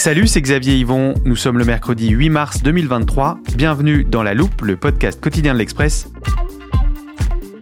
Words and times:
Salut, 0.00 0.26
c'est 0.26 0.40
Xavier 0.40 0.76
Yvon. 0.76 1.12
Nous 1.26 1.36
sommes 1.36 1.58
le 1.58 1.66
mercredi 1.66 2.08
8 2.08 2.30
mars 2.30 2.62
2023. 2.62 3.38
Bienvenue 3.54 4.02
dans 4.02 4.22
La 4.22 4.32
Loupe, 4.32 4.62
le 4.62 4.78
podcast 4.78 5.20
quotidien 5.20 5.52
de 5.52 5.58
l'Express. 5.58 6.08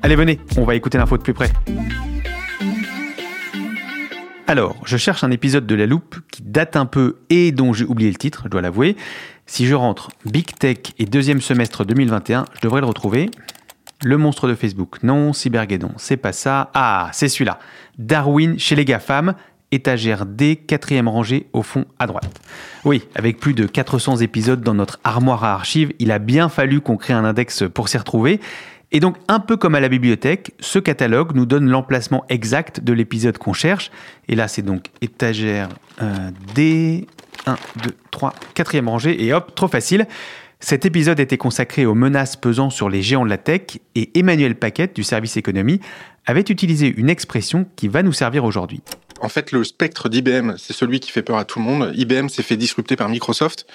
Allez, 0.03 0.15
venez, 0.15 0.39
on 0.57 0.63
va 0.63 0.77
écouter 0.77 0.99
l'info 0.99 1.19
de 1.19 1.23
plus 1.25 1.35
près. 1.35 1.51
Alors, 4.47 4.77
je 4.87 4.97
cherche 4.97 5.25
un 5.25 5.33
épisode 5.33 5.67
de 5.67 5.75
La 5.75 5.87
Loupe 5.87 6.15
qui 6.31 6.43
date 6.43 6.77
un 6.77 6.87
peu 6.87 7.17
et 7.29 7.51
dont 7.51 7.73
j'ai 7.73 7.85
oublié 7.85 8.09
le 8.09 8.17
titre, 8.17 8.43
je 8.45 8.51
dois 8.51 8.63
l'avouer. 8.63 8.97
Si 9.47 9.67
je 9.67 9.75
rentre 9.75 10.11
Big 10.25 10.47
Tech 10.57 10.79
et 11.01 11.07
deuxième 11.07 11.41
semestre 11.41 11.85
2021, 11.85 12.45
je 12.55 12.61
devrais 12.61 12.83
le 12.83 12.87
retrouver. 12.87 13.33
Le 14.05 14.17
monstre 14.17 14.47
de 14.47 14.55
Facebook, 14.55 15.03
non. 15.03 15.33
Cybergeddon, 15.33 15.91
c'est 15.97 16.17
pas 16.17 16.33
ça. 16.33 16.71
Ah, 16.73 17.11
c'est 17.13 17.29
celui-là. 17.29 17.59
Darwin 17.99 18.61
chez 18.61 18.77
les 18.77 18.85
GAFAM, 18.85 19.35
étagère 19.73 20.27
D, 20.27 20.57
quatrième 20.57 21.09
rangée 21.09 21.47
au 21.53 21.63
fond 21.63 21.85
à 21.99 22.07
droite. 22.07 22.41
Oui, 22.85 23.05
avec 23.15 23.39
plus 23.39 23.55
de 23.55 23.67
400 23.67 24.19
épisodes 24.19 24.63
dans 24.63 24.75
notre 24.75 24.99
armoire 25.05 25.45
à 25.45 25.53
archives, 25.53 25.93
il 25.99 26.11
a 26.11 26.19
bien 26.19 26.49
fallu 26.49 26.81
qu'on 26.81 26.97
crée 26.97 27.15
un 27.15 27.25
index 27.25 27.65
pour 27.73 27.89
s'y 27.89 27.99
retrouver. 27.99 28.41
Et 28.91 29.01
donc, 29.01 29.17
un 29.29 29.39
peu 29.39 29.57
comme 29.57 29.75
à 29.75 29.81
la 29.81 29.89
bibliothèque, 29.89 30.53
ce 30.61 30.79
catalogue 30.79 31.35
nous 31.35 31.45
donne 31.45 31.69
l'emplacement 31.69 32.25
exact 32.31 32.81
de 32.81 32.95
l'épisode 32.95 33.37
qu'on 33.37 33.53
cherche. 33.53 33.91
Et 34.29 34.35
là, 34.35 34.49
c'est 34.49 34.63
donc 34.63 34.87
étagère 35.03 35.69
euh, 36.01 36.31
D, 36.55 37.07
1, 37.47 37.57
2, 37.85 37.91
3, 38.11 38.33
quatrième 38.55 38.89
rangée, 38.89 39.25
et 39.25 39.35
hop, 39.35 39.55
trop 39.55 39.69
facile. 39.69 40.07
Cet 40.61 40.85
épisode 40.85 41.21
était 41.21 41.37
consacré 41.37 41.87
aux 41.87 41.95
menaces 41.95 42.37
pesant 42.37 42.69
sur 42.69 42.89
les 42.89 43.01
géants 43.01 43.25
de 43.25 43.31
la 43.31 43.39
tech, 43.39 43.79
et 43.95 44.19
Emmanuel 44.19 44.57
Paquette 44.57 44.95
du 44.95 45.05
service 45.05 45.37
économie 45.37 45.81
avait 46.27 46.41
utilisé 46.41 46.93
une 46.97 47.09
expression 47.09 47.67
qui 47.77 47.87
va 47.89 48.03
nous 48.03 48.13
servir 48.13 48.45
aujourd'hui. 48.45 48.83
En 49.21 49.29
fait, 49.29 49.51
le 49.51 49.65
spectre 49.65 50.09
d'IBM, 50.09 50.57
c'est 50.59 50.73
celui 50.73 51.01
qui 51.01 51.11
fait 51.11 51.23
peur 51.23 51.39
à 51.39 51.45
tout 51.45 51.59
le 51.59 51.65
monde. 51.65 51.93
IBM 51.95 52.29
s'est 52.29 52.43
fait 52.43 52.57
disrupter 52.57 52.97
par 52.97 53.09
Microsoft. 53.09 53.67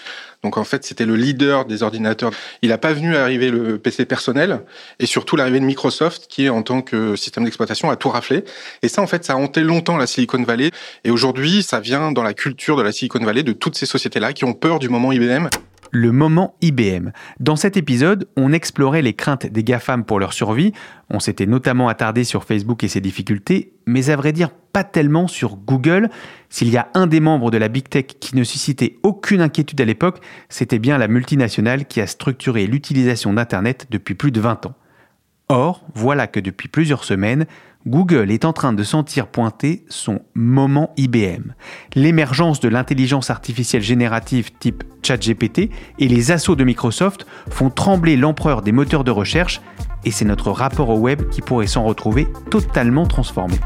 Donc 0.44 0.58
en 0.58 0.64
fait, 0.64 0.86
c'était 0.86 1.06
le 1.06 1.16
leader 1.16 1.66
des 1.66 1.84
ordinateurs. 1.84 2.32
Il 2.62 2.70
n'a 2.70 2.78
pas 2.78 2.94
venu 2.94 3.16
arriver 3.16 3.50
le 3.50 3.78
PC 3.78 4.06
personnel 4.06 4.62
et 5.00 5.06
surtout 5.06 5.36
l'arrivée 5.36 5.60
de 5.60 5.66
Microsoft 5.66 6.28
qui, 6.30 6.50
en 6.50 6.62
tant 6.64 6.82
que 6.82 7.16
système 7.16 7.44
d'exploitation, 7.44 7.90
a 7.90 7.96
tout 7.96 8.10
raflé. 8.10 8.46
Et 8.84 8.88
ça, 8.88 9.02
en 9.02 9.08
fait, 9.08 9.26
ça 9.26 9.34
a 9.34 9.36
hanté 9.36 9.62
longtemps 9.62 9.98
la 9.98 10.08
Silicon 10.08 10.44
Valley. 10.44 10.72
Et 11.04 11.12
aujourd'hui, 11.12 11.64
ça 11.64 11.80
vient 11.80 12.12
dans 12.12 12.24
la 12.24 12.34
culture 12.34 12.78
de 12.78 12.84
la 12.84 12.92
Silicon 12.92 13.24
Valley 13.24 13.44
de 13.44 13.54
toutes 13.54 13.76
ces 13.76 13.86
sociétés-là 13.86 14.32
qui 14.32 14.46
ont 14.46 14.54
peur 14.54 14.80
du 14.80 14.88
moment 14.88 15.12
IBM 15.12 15.50
le 15.94 16.12
moment 16.12 16.56
IBM. 16.62 17.12
Dans 17.40 17.56
cet 17.56 17.78
épisode, 17.78 18.28
on 18.36 18.52
explorait 18.52 19.04
les 19.04 19.14
craintes 19.14 19.46
des 19.46 19.64
GAFAM 19.64 20.04
pour 20.04 20.20
leur 20.20 20.34
survie, 20.34 20.74
on 21.10 21.20
s'était 21.20 21.46
notamment 21.46 21.88
attardé 21.88 22.24
sur 22.24 22.44
Facebook 22.44 22.84
et 22.84 22.88
ses 22.88 23.00
difficultés, 23.00 23.74
mais 23.86 24.10
à 24.10 24.16
vrai 24.16 24.34
dire 24.34 24.50
pas 24.50 24.84
tellement 24.84 25.28
sur 25.28 25.56
Google. 25.56 26.10
S'il 26.50 26.70
y 26.70 26.78
a 26.78 26.90
un 26.96 27.06
des 27.06 27.20
membres 27.20 27.52
de 27.52 27.58
la 27.58 27.68
Big 27.68 27.88
Tech 27.88 28.08
qui 28.20 28.36
ne 28.36 28.44
suscitait 28.44 28.98
aucune 29.04 29.40
inquiétude 29.40 29.80
à 29.80 29.86
l'époque, 29.86 30.20
c'était 30.50 30.80
bien 30.80 30.98
la 30.98 31.08
multinationale 31.08 31.86
qui 31.86 32.02
a 32.02 32.08
structuré 32.08 32.66
l'utilisation 32.66 33.32
d'Internet 33.32 33.86
depuis 33.92 34.16
plus 34.16 34.32
de 34.32 34.42
20 34.42 34.66
ans. 34.66 34.74
Or, 35.54 35.82
voilà 35.94 36.26
que 36.26 36.40
depuis 36.40 36.68
plusieurs 36.68 37.04
semaines, 37.04 37.46
Google 37.86 38.32
est 38.32 38.44
en 38.44 38.54
train 38.54 38.74
de 38.74 38.82
sentir 38.82 39.28
pointer 39.28 39.86
son 39.88 40.22
moment 40.34 40.96
IBM. 40.98 41.54
L'émergence 41.94 42.60
de 42.60 42.70
l'intelligence 42.70 43.30
artificielle 43.30 43.84
générative 43.84 44.50
type 44.58 44.84
ChatGPT 45.04 45.70
et 46.00 46.08
les 46.08 46.32
assauts 46.32 46.56
de 46.56 46.64
Microsoft 46.64 47.28
font 47.52 47.70
trembler 47.70 48.18
l'empereur 48.18 48.64
des 48.64 48.72
moteurs 48.72 49.04
de 49.04 49.12
recherche 49.12 49.62
et 50.06 50.10
c'est 50.10 50.26
notre 50.26 50.50
rapport 50.50 50.90
au 50.90 50.98
web 50.98 51.30
qui 51.30 51.42
pourrait 51.42 51.68
s'en 51.68 51.84
retrouver 51.84 52.28
totalement 52.50 53.06
transformé. 53.06 53.60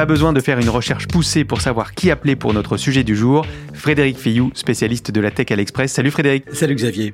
Pas 0.00 0.06
besoin 0.06 0.32
de 0.32 0.40
faire 0.40 0.58
une 0.58 0.70
recherche 0.70 1.06
poussée 1.08 1.44
pour 1.44 1.60
savoir 1.60 1.92
qui 1.92 2.10
appeler 2.10 2.34
pour 2.34 2.54
notre 2.54 2.78
sujet 2.78 3.04
du 3.04 3.14
jour. 3.14 3.44
Frédéric 3.74 4.16
Fillou, 4.16 4.50
spécialiste 4.54 5.10
de 5.10 5.20
la 5.20 5.30
tech 5.30 5.50
à 5.50 5.56
l'Express. 5.56 5.92
Salut 5.92 6.10
Frédéric. 6.10 6.44
Salut 6.54 6.74
Xavier. 6.74 7.12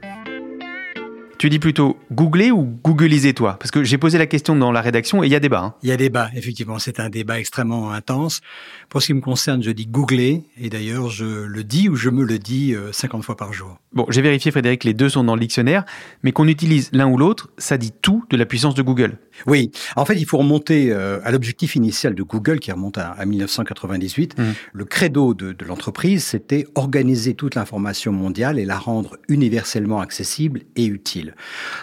Tu 1.38 1.50
dis 1.50 1.58
plutôt 1.58 1.98
googler 2.12 2.52
ou 2.52 2.78
googliser 2.84 3.34
toi? 3.34 3.56
Parce 3.58 3.72
que 3.72 3.82
j'ai 3.82 3.98
posé 3.98 4.18
la 4.18 4.26
question 4.26 4.54
dans 4.54 4.70
la 4.70 4.80
rédaction 4.80 5.24
et 5.24 5.26
il 5.26 5.32
y 5.32 5.34
a 5.34 5.40
débat. 5.40 5.62
Hein. 5.62 5.74
Il 5.82 5.88
y 5.88 5.92
a 5.92 5.96
débat, 5.96 6.30
effectivement. 6.34 6.78
C'est 6.78 7.00
un 7.00 7.10
débat 7.10 7.40
extrêmement 7.40 7.90
intense. 7.90 8.40
Pour 8.96 9.02
ce 9.02 9.08
qui 9.08 9.12
me 9.12 9.20
concerne, 9.20 9.62
je 9.62 9.70
dis 9.72 9.86
googler. 9.86 10.44
Et 10.58 10.70
d'ailleurs, 10.70 11.10
je 11.10 11.26
le 11.26 11.64
dis 11.64 11.90
ou 11.90 11.96
je 11.96 12.08
me 12.08 12.24
le 12.24 12.38
dis 12.38 12.74
50 12.92 13.20
euh, 13.20 13.22
fois 13.22 13.36
par 13.36 13.52
jour. 13.52 13.76
Bon, 13.92 14.06
j'ai 14.08 14.22
vérifié, 14.22 14.50
Frédéric, 14.50 14.84
les 14.84 14.94
deux 14.94 15.10
sont 15.10 15.22
dans 15.22 15.34
le 15.34 15.40
dictionnaire. 15.40 15.84
Mais 16.22 16.32
qu'on 16.32 16.48
utilise 16.48 16.88
l'un 16.92 17.06
ou 17.06 17.18
l'autre, 17.18 17.50
ça 17.58 17.76
dit 17.76 17.92
tout 17.92 18.24
de 18.30 18.38
la 18.38 18.46
puissance 18.46 18.74
de 18.74 18.80
Google. 18.80 19.18
Oui. 19.46 19.70
En 19.96 20.06
fait, 20.06 20.14
il 20.14 20.24
faut 20.24 20.38
remonter 20.38 20.92
euh, 20.92 21.18
à 21.24 21.30
l'objectif 21.30 21.76
initial 21.76 22.14
de 22.14 22.22
Google 22.22 22.58
qui 22.58 22.72
remonte 22.72 22.96
à, 22.96 23.22
1998. 23.26 24.38
Mmh. 24.38 24.42
Le 24.72 24.84
credo 24.86 25.34
de, 25.34 25.52
de 25.52 25.64
l'entreprise, 25.66 26.24
c'était 26.24 26.66
organiser 26.74 27.34
toute 27.34 27.54
l'information 27.54 28.12
mondiale 28.12 28.58
et 28.58 28.64
la 28.64 28.78
rendre 28.78 29.18
universellement 29.28 30.00
accessible 30.00 30.62
et 30.74 30.86
utile. 30.86 31.34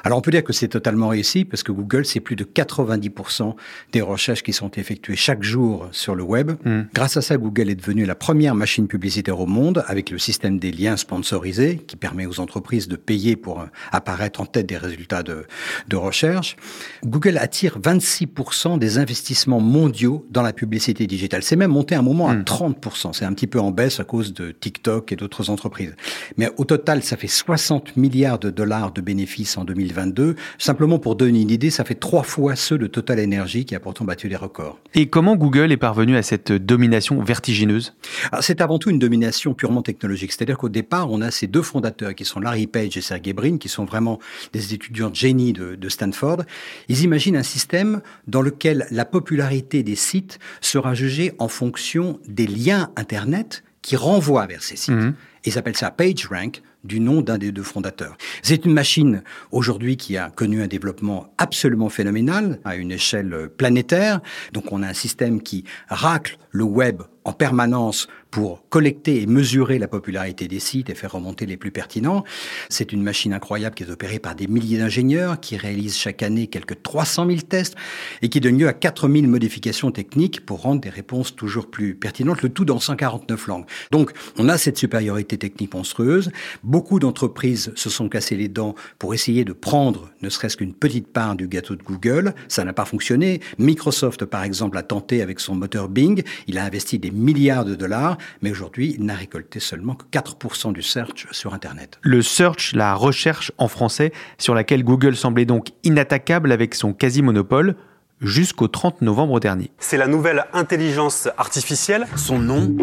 Alors 0.03 0.18
on 0.18 0.22
peut 0.22 0.31
dire 0.31 0.44
que 0.44 0.53
c'est 0.53 0.68
totalement 0.68 1.09
réussi 1.09 1.46
parce 1.46 1.62
que 1.62 1.72
Google, 1.72 2.06
c'est 2.06 2.22
plus 2.22 2.35
de 2.35 2.44
90% 2.44 3.53
des 3.91 4.02
recherches 4.02 4.41
qui 4.41 4.53
sont 4.53 4.72
effectuées 4.72 5.16
chaque 5.16 5.44
jour 5.44 5.88
sur 5.91 6.16
le 6.16 6.23
web. 6.23 6.53
Mm. 6.66 6.81
Grâce 7.03 7.18
à 7.18 7.22
ça, 7.22 7.36
Google 7.36 7.69
est 7.69 7.75
devenu 7.75 8.06
la 8.06 8.16
première 8.16 8.56
machine 8.56 8.88
publicitaire 8.88 9.38
au 9.38 9.46
monde 9.46 9.84
avec 9.88 10.09
le 10.09 10.18
système 10.18 10.58
des 10.58 10.72
liens 10.72 10.96
sponsorisés 10.96 11.75
qui 11.86 11.97
permet 11.97 12.25
aux 12.25 12.40
entreprises 12.40 12.88
de 12.88 12.96
payer 12.96 13.36
pour 13.36 13.59
euh, 13.59 13.66
apparaître 13.91 14.40
en 14.40 14.46
tête 14.46 14.68
des 14.68 14.78
résultats 14.78 15.22
de, 15.22 15.44
de 15.90 15.96
recherche. 15.97 16.56
Google 17.03 17.40
attire 17.40 17.78
26% 17.78 18.80
des 18.80 19.00
investissements 19.00 19.59
mondiaux 19.59 20.25
dans 20.31 20.44
la 20.44 20.53
publicité 20.53 21.06
digitale. 21.06 21.44
C'est 21.44 21.58
même 21.58 21.72
monté 21.72 21.94
à 21.94 22.00
un 22.00 22.03
moment 22.03 22.30
à 22.30 22.36
30%. 22.36 23.09
Mm. 23.09 23.12
C'est 23.12 23.25
un 23.25 23.34
petit 23.34 23.47
peu 23.47 23.59
en 23.59 23.72
baisse 23.72 24.00
à 24.00 24.06
cause 24.06 24.34
de 24.34 24.52
TikTok 24.52 25.12
et 25.12 25.18
d'autres 25.18 25.50
entreprises. 25.50 25.97
Mais 26.38 26.52
au 26.56 26.64
total, 26.64 27.03
ça 27.03 27.18
fait 27.18 27.28
60 27.28 27.97
milliards 27.97 28.40
de 28.40 28.50
dollars 28.50 28.94
de 28.94 29.02
bénéfices 29.02 29.58
en 29.58 29.66
2022. 29.66 30.38
Simplement 30.58 31.00
pour 31.00 31.18
donner 31.18 31.41
une 31.41 31.52
idée, 31.52 31.70
ça 31.70 31.84
fait 31.84 31.96
trois 31.96 32.24
fois 32.24 32.56
ceux 32.56 32.78
de 32.78 32.88
Total 32.88 33.20
Energy 33.20 33.66
qui 33.66 33.75
a 33.75 33.81
pourtant 33.81 34.06
battu 34.06 34.30
les 34.30 34.38
records. 34.38 34.80
Et 34.94 35.08
comment 35.08 35.35
Google 35.35 35.74
est 35.74 35.78
parvenu 35.78 36.16
à 36.16 36.24
cette 36.24 36.53
domination 36.53 36.82
vertigineuse? 36.89 37.94
Ah, 38.31 38.41
C'est 38.41 38.61
avant 38.61 38.79
tout 38.79 38.89
une 38.89 38.99
domination 38.99 39.53
purement 39.53 39.81
technologique. 39.81 40.31
C'est-à-dire 40.31 40.57
qu'au 40.57 40.69
départ, 40.69 41.11
on 41.11 41.22
a 41.22 41.31
ces 41.31 41.47
deux 41.47 41.61
fondateurs 41.61 42.16
qui 42.16 42.25
sont 42.25 42.40
Larry 42.40 42.67
Page 42.67 42.97
et 42.97 43.02
Sergey 43.02 43.34
Brin, 43.34 43.58
qui 43.58 43.69
sont 43.69 43.85
vraiment 43.85 44.19
des 44.52 44.73
étudiants 44.73 45.09
de 45.09 45.16
génie 45.16 45.53
de, 45.53 45.75
de 45.75 45.90
Stanford. 45.90 46.43
Ils 46.90 47.03
imaginent 47.03 47.37
un 47.37 47.43
système 47.43 48.02
dans 48.28 48.41
lequel 48.41 48.87
la 48.91 49.05
popularité 49.05 49.84
des 49.84 49.96
sites 49.96 50.40
sera 50.61 50.93
jugée 50.93 51.34
en 51.40 51.47
fonction 51.47 52.19
des 52.28 52.47
liens 52.47 52.90
Internet 52.96 53.63
qui 53.81 53.96
renvoient 53.96 54.47
vers 54.47 54.63
ces 54.63 54.75
sites. 54.75 54.93
Mhm. 54.96 55.13
Ils 55.46 55.58
appellent 55.58 55.78
ça 55.78 55.91
PageRank, 55.91 56.61
du 56.84 57.00
nom 57.00 57.22
d'un 57.22 57.38
des 57.38 57.52
deux 57.52 57.64
fondateurs. 57.64 58.18
C'est 58.41 58.66
une 58.66 58.74
machine 58.74 59.24
aujourd'hui 59.52 59.97
qui 59.97 60.18
a 60.18 60.30
connu 60.30 60.62
un 60.62 60.68
développement 60.68 61.34
absolument 61.38 61.90
phénoménal 61.90 62.59
à 62.66 62.76
une 62.76 62.91
échelle 62.91 63.50
planétaire. 63.58 64.22
Donc 64.52 64.72
on 64.72 64.84
a 64.84 64.88
un 64.88 64.94
système 64.94 65.41
qui 65.41 65.64
racle 65.88 66.38
le 66.52 66.64
web 66.64 67.02
en 67.25 67.34
permanence 67.34 68.08
pour 68.31 68.67
collecter 68.70 69.22
et 69.22 69.28
mesurer 69.28 69.78
la 69.78 69.87
popularité 69.87 70.47
des 70.47 70.59
sites 70.59 70.90
et 70.90 70.96
faire 70.96 71.11
remonter 71.11 71.46
les 71.46 71.55
plus 71.55 71.70
pertinents. 71.70 72.23
C'est 72.67 72.91
une 72.91 73.03
machine 73.03 73.31
incroyable 73.31 73.75
qui 73.75 73.84
est 73.84 73.91
opérée 73.91 74.17
par 74.17 74.34
des 74.34 74.47
milliers 74.47 74.79
d'ingénieurs 74.79 75.40
qui 75.40 75.55
réalisent 75.55 75.96
chaque 75.97 76.23
année 76.23 76.47
quelques 76.47 76.81
300 76.81 77.28
000 77.28 77.41
tests 77.41 77.75
et 78.23 78.29
qui 78.29 78.40
donne 78.40 78.58
lieu 78.58 78.67
à 78.67 78.73
4000 78.73 79.28
modifications 79.28 79.91
techniques 79.91 80.46
pour 80.47 80.61
rendre 80.61 80.81
des 80.81 80.90
réponses 80.90 81.35
toujours 81.35 81.70
plus 81.70 81.93
pertinentes, 81.93 82.41
le 82.41 82.49
tout 82.49 82.66
dans 82.66 82.79
149 82.79 83.47
langues. 83.47 83.66
Donc, 83.91 84.11
on 84.40 84.49
a 84.49 84.58
cette 84.58 84.79
supériorité 84.79 85.37
technique 85.37 85.75
monstrueuse. 85.75 86.31
Beaucoup 86.64 86.97
d'entreprises 86.97 87.72
se 87.75 87.91
sont 87.91 88.09
cassées 88.09 88.35
les 88.35 88.47
dents 88.47 88.73
pour 88.97 89.14
essayer 89.14 89.46
de 89.46 89.53
prendre 89.53 90.09
ne 90.23 90.29
serait-ce 90.29 90.58
qu'une 90.58 90.73
petite 90.73 91.08
part 91.08 91.35
du 91.35 91.47
gâteau 91.47 91.75
de 91.75 91.84
Google. 91.84 92.34
Ça 92.47 92.64
n'a 92.64 92.73
pas 92.73 92.85
fonctionné. 92.85 93.41
Microsoft, 93.59 94.25
par 94.25 94.43
exemple, 94.43 94.75
a 94.78 94.81
tenté 94.81 95.22
avec 95.22 95.40
son 95.40 95.53
moteur 95.53 95.87
Bing. 95.87 96.23
Il 96.47 96.58
a 96.58 96.66
investi 96.66 96.97
des 96.97 97.11
milliards 97.13 97.65
de 97.65 97.75
dollars 97.75 98.17
mais 98.41 98.51
aujourd'hui, 98.51 98.95
il 98.97 99.05
n'a 99.05 99.15
récolté 99.15 99.59
seulement 99.59 99.95
que 99.95 100.05
4% 100.11 100.73
du 100.73 100.81
search 100.81 101.27
sur 101.31 101.53
Internet. 101.53 101.99
Le 102.01 102.21
search, 102.21 102.73
la 102.73 102.95
recherche 102.95 103.51
en 103.57 103.67
français, 103.67 104.11
sur 104.37 104.53
laquelle 104.53 104.83
Google 104.83 105.15
semblait 105.15 105.45
donc 105.45 105.67
inattaquable 105.83 106.51
avec 106.51 106.75
son 106.75 106.93
quasi-monopole, 106.93 107.75
jusqu'au 108.23 108.67
30 108.67 109.02
novembre 109.02 109.40
dernier. 109.40 109.70
C'est 109.79 109.97
la 109.97 110.08
nouvelle 110.08 110.46
intelligence 110.53 111.28
artificielle. 111.37 112.08
Son 112.16 112.40
nom, 112.40 112.75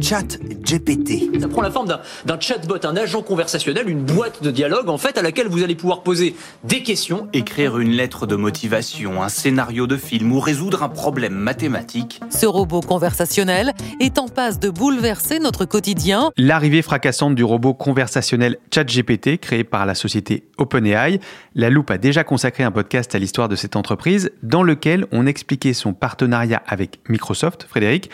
ChatGPT. 0.00 1.40
Ça 1.40 1.48
prend 1.48 1.62
la 1.62 1.70
forme 1.70 1.88
d'un 2.24 2.40
chatbot, 2.40 2.78
un 2.84 2.96
agent 2.96 3.22
conversationnel, 3.22 3.88
une 3.88 4.02
boîte 4.02 4.42
de 4.42 4.50
dialogue 4.50 4.88
en 4.88 4.98
fait 4.98 5.18
à 5.18 5.22
laquelle 5.22 5.48
vous 5.48 5.62
allez 5.62 5.74
pouvoir 5.74 6.02
poser 6.02 6.36
des 6.62 6.82
questions. 6.82 7.28
Écrire 7.32 7.78
une 7.78 7.90
lettre 7.90 8.26
de 8.26 8.36
motivation, 8.36 9.22
un 9.22 9.28
scénario 9.28 9.86
de 9.86 9.96
film 9.96 10.32
ou 10.32 10.40
résoudre 10.40 10.82
un 10.82 10.88
problème 10.88 11.34
mathématique. 11.34 12.20
Ce 12.30 12.46
robot 12.46 12.80
conversationnel 12.80 13.72
est 14.00 14.18
en 14.18 14.28
passe 14.28 14.60
de 14.60 14.70
bouleverser 14.70 15.38
notre 15.40 15.64
quotidien. 15.64 16.30
L'arrivée 16.36 16.82
fracassante 16.82 17.34
du 17.34 17.44
robot 17.44 17.74
conversationnel 17.74 18.58
ChatGPT 18.72 19.38
créé 19.38 19.64
par 19.64 19.86
la 19.86 19.94
société 19.94 20.44
OpenAI. 20.58 21.20
La 21.54 21.70
Loupe 21.70 21.90
a 21.90 21.98
déjà 21.98 22.24
consacré 22.24 22.62
un 22.64 22.70
podcast 22.70 23.14
à 23.14 23.18
l'histoire 23.18 23.48
de 23.48 23.56
cette 23.56 23.76
entreprise 23.76 24.30
dans 24.42 24.62
lequel 24.62 24.83
on 25.12 25.26
expliquait 25.26 25.72
son 25.72 25.92
partenariat 25.92 26.62
avec 26.66 27.00
Microsoft, 27.08 27.64
Frédéric, 27.68 28.10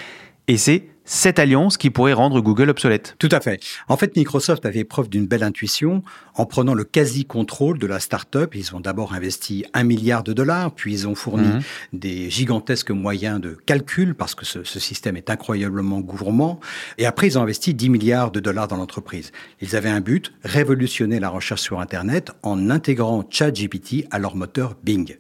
et 0.48 0.56
c'est 0.56 0.84
cette 1.04 1.40
alliance 1.40 1.76
qui 1.76 1.90
pourrait 1.90 2.12
rendre 2.12 2.40
Google 2.40 2.70
obsolète. 2.70 3.16
Tout 3.18 3.28
à 3.32 3.40
fait. 3.40 3.60
En 3.88 3.96
fait, 3.96 4.14
Microsoft 4.16 4.64
avait 4.64 4.84
preuve 4.84 5.08
d'une 5.08 5.26
belle 5.26 5.42
intuition 5.42 6.04
en 6.36 6.46
prenant 6.46 6.72
le 6.72 6.84
quasi-contrôle 6.84 7.78
de 7.78 7.86
la 7.88 7.98
start-up. 7.98 8.54
Ils 8.54 8.76
ont 8.76 8.80
d'abord 8.80 9.12
investi 9.12 9.64
un 9.74 9.82
milliard 9.82 10.22
de 10.22 10.32
dollars, 10.32 10.72
puis 10.72 10.92
ils 10.92 11.08
ont 11.08 11.16
fourni 11.16 11.48
mhm. 11.48 11.62
des 11.94 12.30
gigantesques 12.30 12.92
moyens 12.92 13.40
de 13.40 13.58
calcul 13.66 14.14
parce 14.14 14.36
que 14.36 14.44
ce, 14.44 14.62
ce, 14.62 14.78
système 14.78 15.16
est 15.16 15.30
incroyablement 15.30 15.98
gourmand. 15.98 16.60
Et 16.96 17.06
après, 17.06 17.26
ils 17.26 17.38
ont 17.38 17.42
investi 17.42 17.74
10 17.74 17.90
milliards 17.90 18.30
de 18.30 18.38
dollars 18.38 18.68
dans 18.68 18.76
l'entreprise. 18.76 19.32
Ils 19.60 19.74
avaient 19.74 19.90
un 19.90 20.00
but, 20.00 20.32
révolutionner 20.44 21.18
la 21.18 21.28
recherche 21.28 21.62
sur 21.62 21.80
Internet 21.80 22.30
en 22.44 22.70
intégrant 22.70 23.24
ChatGPT 23.28 24.06
à 24.12 24.20
leur 24.20 24.36
moteur 24.36 24.76
Bing. 24.84 25.16